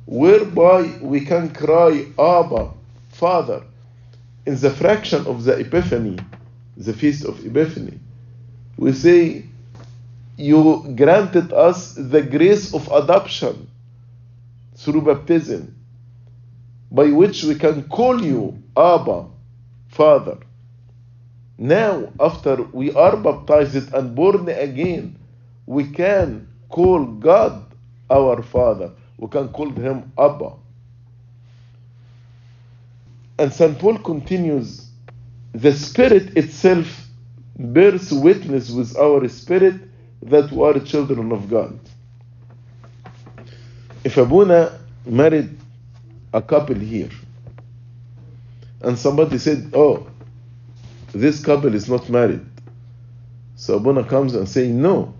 [0.06, 2.70] whereby we can cry, Abba,
[3.10, 3.60] Father.
[4.46, 6.18] In the fraction of the Epiphany,
[6.78, 7.98] the feast of Epiphany,
[8.78, 9.44] we say,
[10.38, 13.68] You granted us the grace of adoption
[14.74, 15.76] through baptism,
[16.90, 19.26] by which we can call you Abba,
[19.88, 20.38] Father.
[21.58, 25.18] Now, after we are baptized and born again,
[25.68, 27.62] we can call God
[28.08, 28.90] our Father.
[29.18, 30.54] We can call him Abba.
[33.38, 33.78] And St.
[33.78, 34.88] Paul continues
[35.52, 37.06] the Spirit itself
[37.58, 39.74] bears witness with our spirit
[40.22, 41.78] that we are children of God.
[44.04, 45.54] If Abuna married
[46.32, 47.10] a couple here
[48.80, 50.06] and somebody said, Oh,
[51.12, 52.46] this couple is not married.
[53.56, 55.12] So Abuna comes and say, No,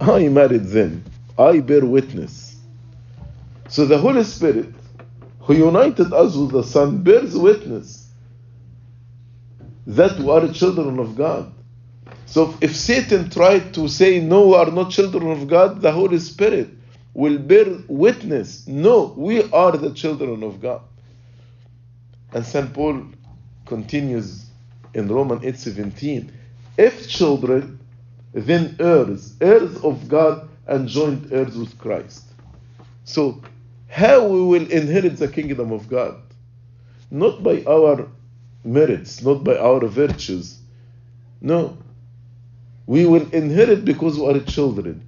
[0.00, 1.04] I married them.
[1.38, 2.56] I bear witness.
[3.68, 4.72] So the Holy Spirit,
[5.40, 8.08] who united us with the Son, bears witness
[9.86, 11.52] that we are children of God.
[12.26, 16.18] So if Satan tried to say, No, we are not children of God, the Holy
[16.18, 16.70] Spirit
[17.12, 18.66] will bear witness.
[18.66, 20.82] No, we are the children of God.
[22.32, 22.72] And St.
[22.72, 23.06] Paul
[23.66, 24.46] continues
[24.94, 26.30] in Romans 8:17,
[26.76, 27.73] if children,
[28.34, 32.24] then heirs, heirs of God and joint heirs with Christ.
[33.04, 33.40] So
[33.88, 36.20] how we will inherit the kingdom of God?
[37.10, 38.08] Not by our
[38.64, 40.58] merits, not by our virtues.
[41.40, 41.78] No.
[42.86, 45.02] We will inherit because we are children,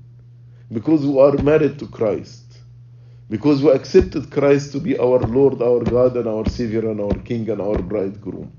[0.72, 2.58] because we are married to Christ,
[3.28, 7.14] because we accepted Christ to be our Lord, our God, and our Savior, and our
[7.24, 8.52] King, and our bridegroom.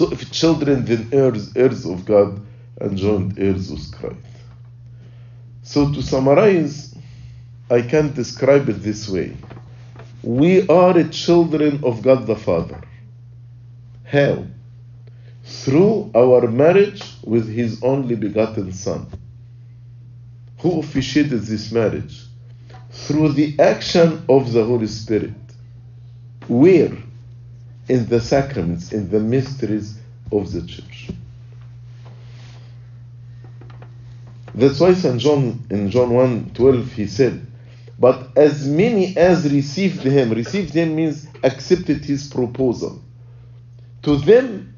[0.00, 2.40] So, if children, then heirs, heirs of God,
[2.80, 4.16] and joint heirs with Christ.
[5.62, 6.94] So, to summarize,
[7.68, 9.36] I can describe it this way
[10.22, 12.80] We are children of God the Father.
[14.04, 14.46] How?
[15.44, 19.06] Through our marriage with His only begotten Son.
[20.60, 22.22] Who officiated this marriage?
[22.90, 25.34] Through the action of the Holy Spirit.
[26.48, 26.96] Where?
[27.90, 29.98] In the sacraments, in the mysteries
[30.30, 31.10] of the church.
[34.54, 35.18] That's why St.
[35.18, 37.44] John in John 1 12 he said,
[37.98, 43.02] But as many as received him, received him means accepted his proposal.
[44.02, 44.74] To them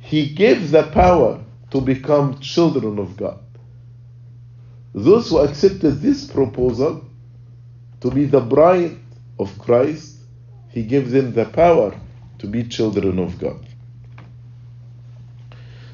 [0.00, 3.38] he gave the power to become children of God.
[4.92, 7.04] Those who accepted this proposal
[8.00, 8.98] to be the bride
[9.38, 10.09] of Christ,
[10.70, 11.98] he gave them the power
[12.38, 13.66] to be children of God.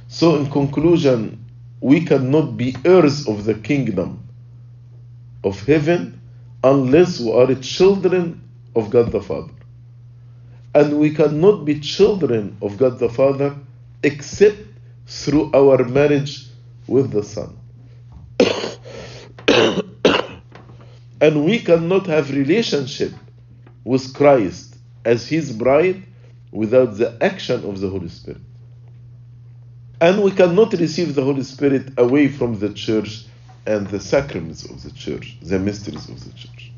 [0.08, 1.44] So, in conclusion,
[1.80, 4.22] we cannot be heirs of the kingdom
[5.44, 6.20] of heaven
[6.62, 8.42] unless we are children
[8.74, 9.52] of God the Father.
[10.74, 13.56] And we cannot be children of God the Father
[14.02, 14.58] except
[15.06, 16.46] through our marriage
[16.86, 17.56] with the Son.
[21.20, 23.12] and we cannot have relationship
[23.86, 26.02] with Christ as his bride
[26.50, 28.40] without the action of the Holy Spirit.
[30.00, 33.26] And we cannot receive the Holy Spirit away from the church
[33.64, 36.72] and the sacraments of the church, the mysteries of the church.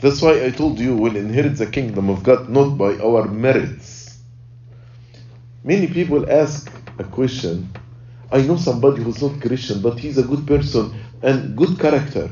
[0.00, 4.18] That's why I told you we'll inherit the kingdom of God not by our merits.
[5.64, 6.70] Many people ask
[7.00, 7.72] a question
[8.30, 12.30] I know somebody who's not Christian, but he's a good person and good character.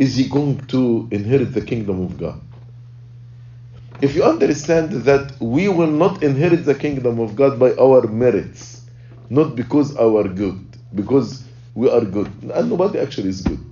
[0.00, 2.40] Is he going to inherit the kingdom of God?
[4.00, 8.86] If you understand that we will not inherit the kingdom of God by our merits,
[9.28, 10.58] not because our good,
[10.94, 11.44] because
[11.74, 13.62] we are good, and nobody actually is good.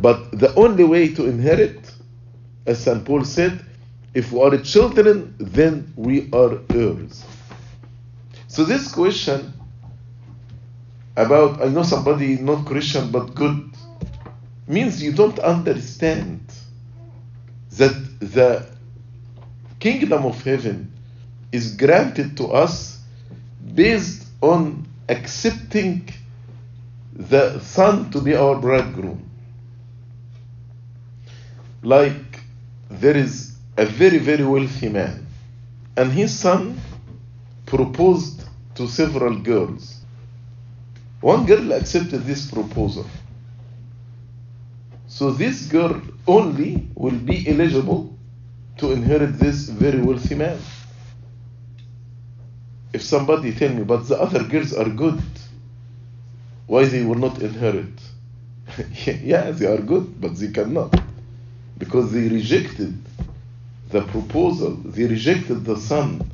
[0.00, 1.92] But the only way to inherit,
[2.64, 3.04] as St.
[3.04, 3.62] Paul said,
[4.14, 7.22] if we are children, then we are heirs.
[8.48, 9.52] So this question
[11.18, 13.73] about I know somebody not Christian but good
[14.66, 16.40] means you don't understand
[17.72, 18.66] that the
[19.80, 20.92] kingdom of heaven
[21.52, 23.00] is granted to us
[23.74, 26.08] based on accepting
[27.12, 29.28] the son to be our bridegroom.
[31.82, 32.40] Like
[32.88, 35.26] there is a very, very wealthy man,
[35.96, 36.80] and his son
[37.66, 38.44] proposed
[38.76, 40.00] to several girls.
[41.20, 43.06] One girl accepted this proposal.
[45.14, 48.18] So this girl only will be eligible
[48.78, 50.58] to inherit this very wealthy man.
[52.92, 55.22] If somebody tell me, but the other girls are good,
[56.66, 57.96] why they will not inherit?
[59.06, 60.92] yeah, they are good, but they cannot.
[61.78, 62.98] Because they rejected
[63.90, 66.28] the proposal, they rejected the son.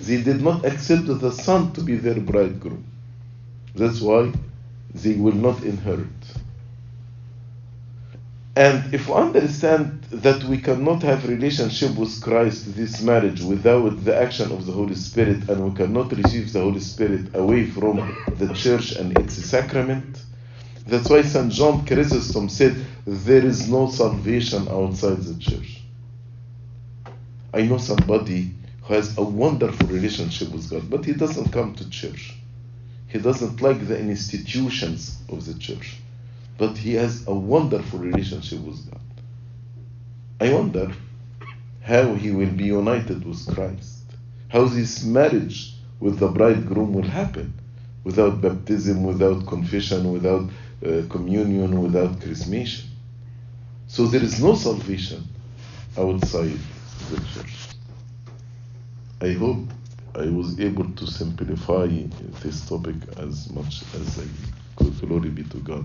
[0.00, 2.82] They did not accept the son to be their bridegroom.
[3.74, 4.32] That's why
[4.94, 6.08] they will not inherit.
[8.54, 14.14] And if we understand that we cannot have relationship with Christ, this marriage, without the
[14.14, 18.52] action of the Holy Spirit, and we cannot receive the Holy Spirit away from the
[18.52, 20.22] church and its sacrament,
[20.86, 21.50] that's why St.
[21.50, 22.76] John Chrysostom said,
[23.06, 25.80] There is no salvation outside the church.
[27.54, 28.50] I know somebody
[28.82, 32.34] who has a wonderful relationship with God, but he doesn't come to church.
[33.08, 36.01] He doesn't like the institutions of the church
[36.58, 39.00] but he has a wonderful relationship with God.
[40.40, 40.92] I wonder
[41.82, 44.02] how he will be united with Christ,
[44.48, 47.54] how this marriage with the bridegroom will happen
[48.04, 50.48] without baptism, without confession, without
[50.84, 52.86] uh, communion, without chrismation.
[53.86, 55.24] So there is no salvation
[55.96, 56.58] outside
[57.10, 57.68] the church.
[59.20, 59.68] I hope
[60.14, 61.86] I was able to simplify
[62.42, 64.26] this topic as much as I
[64.76, 64.98] could.
[65.00, 65.84] Glory be to God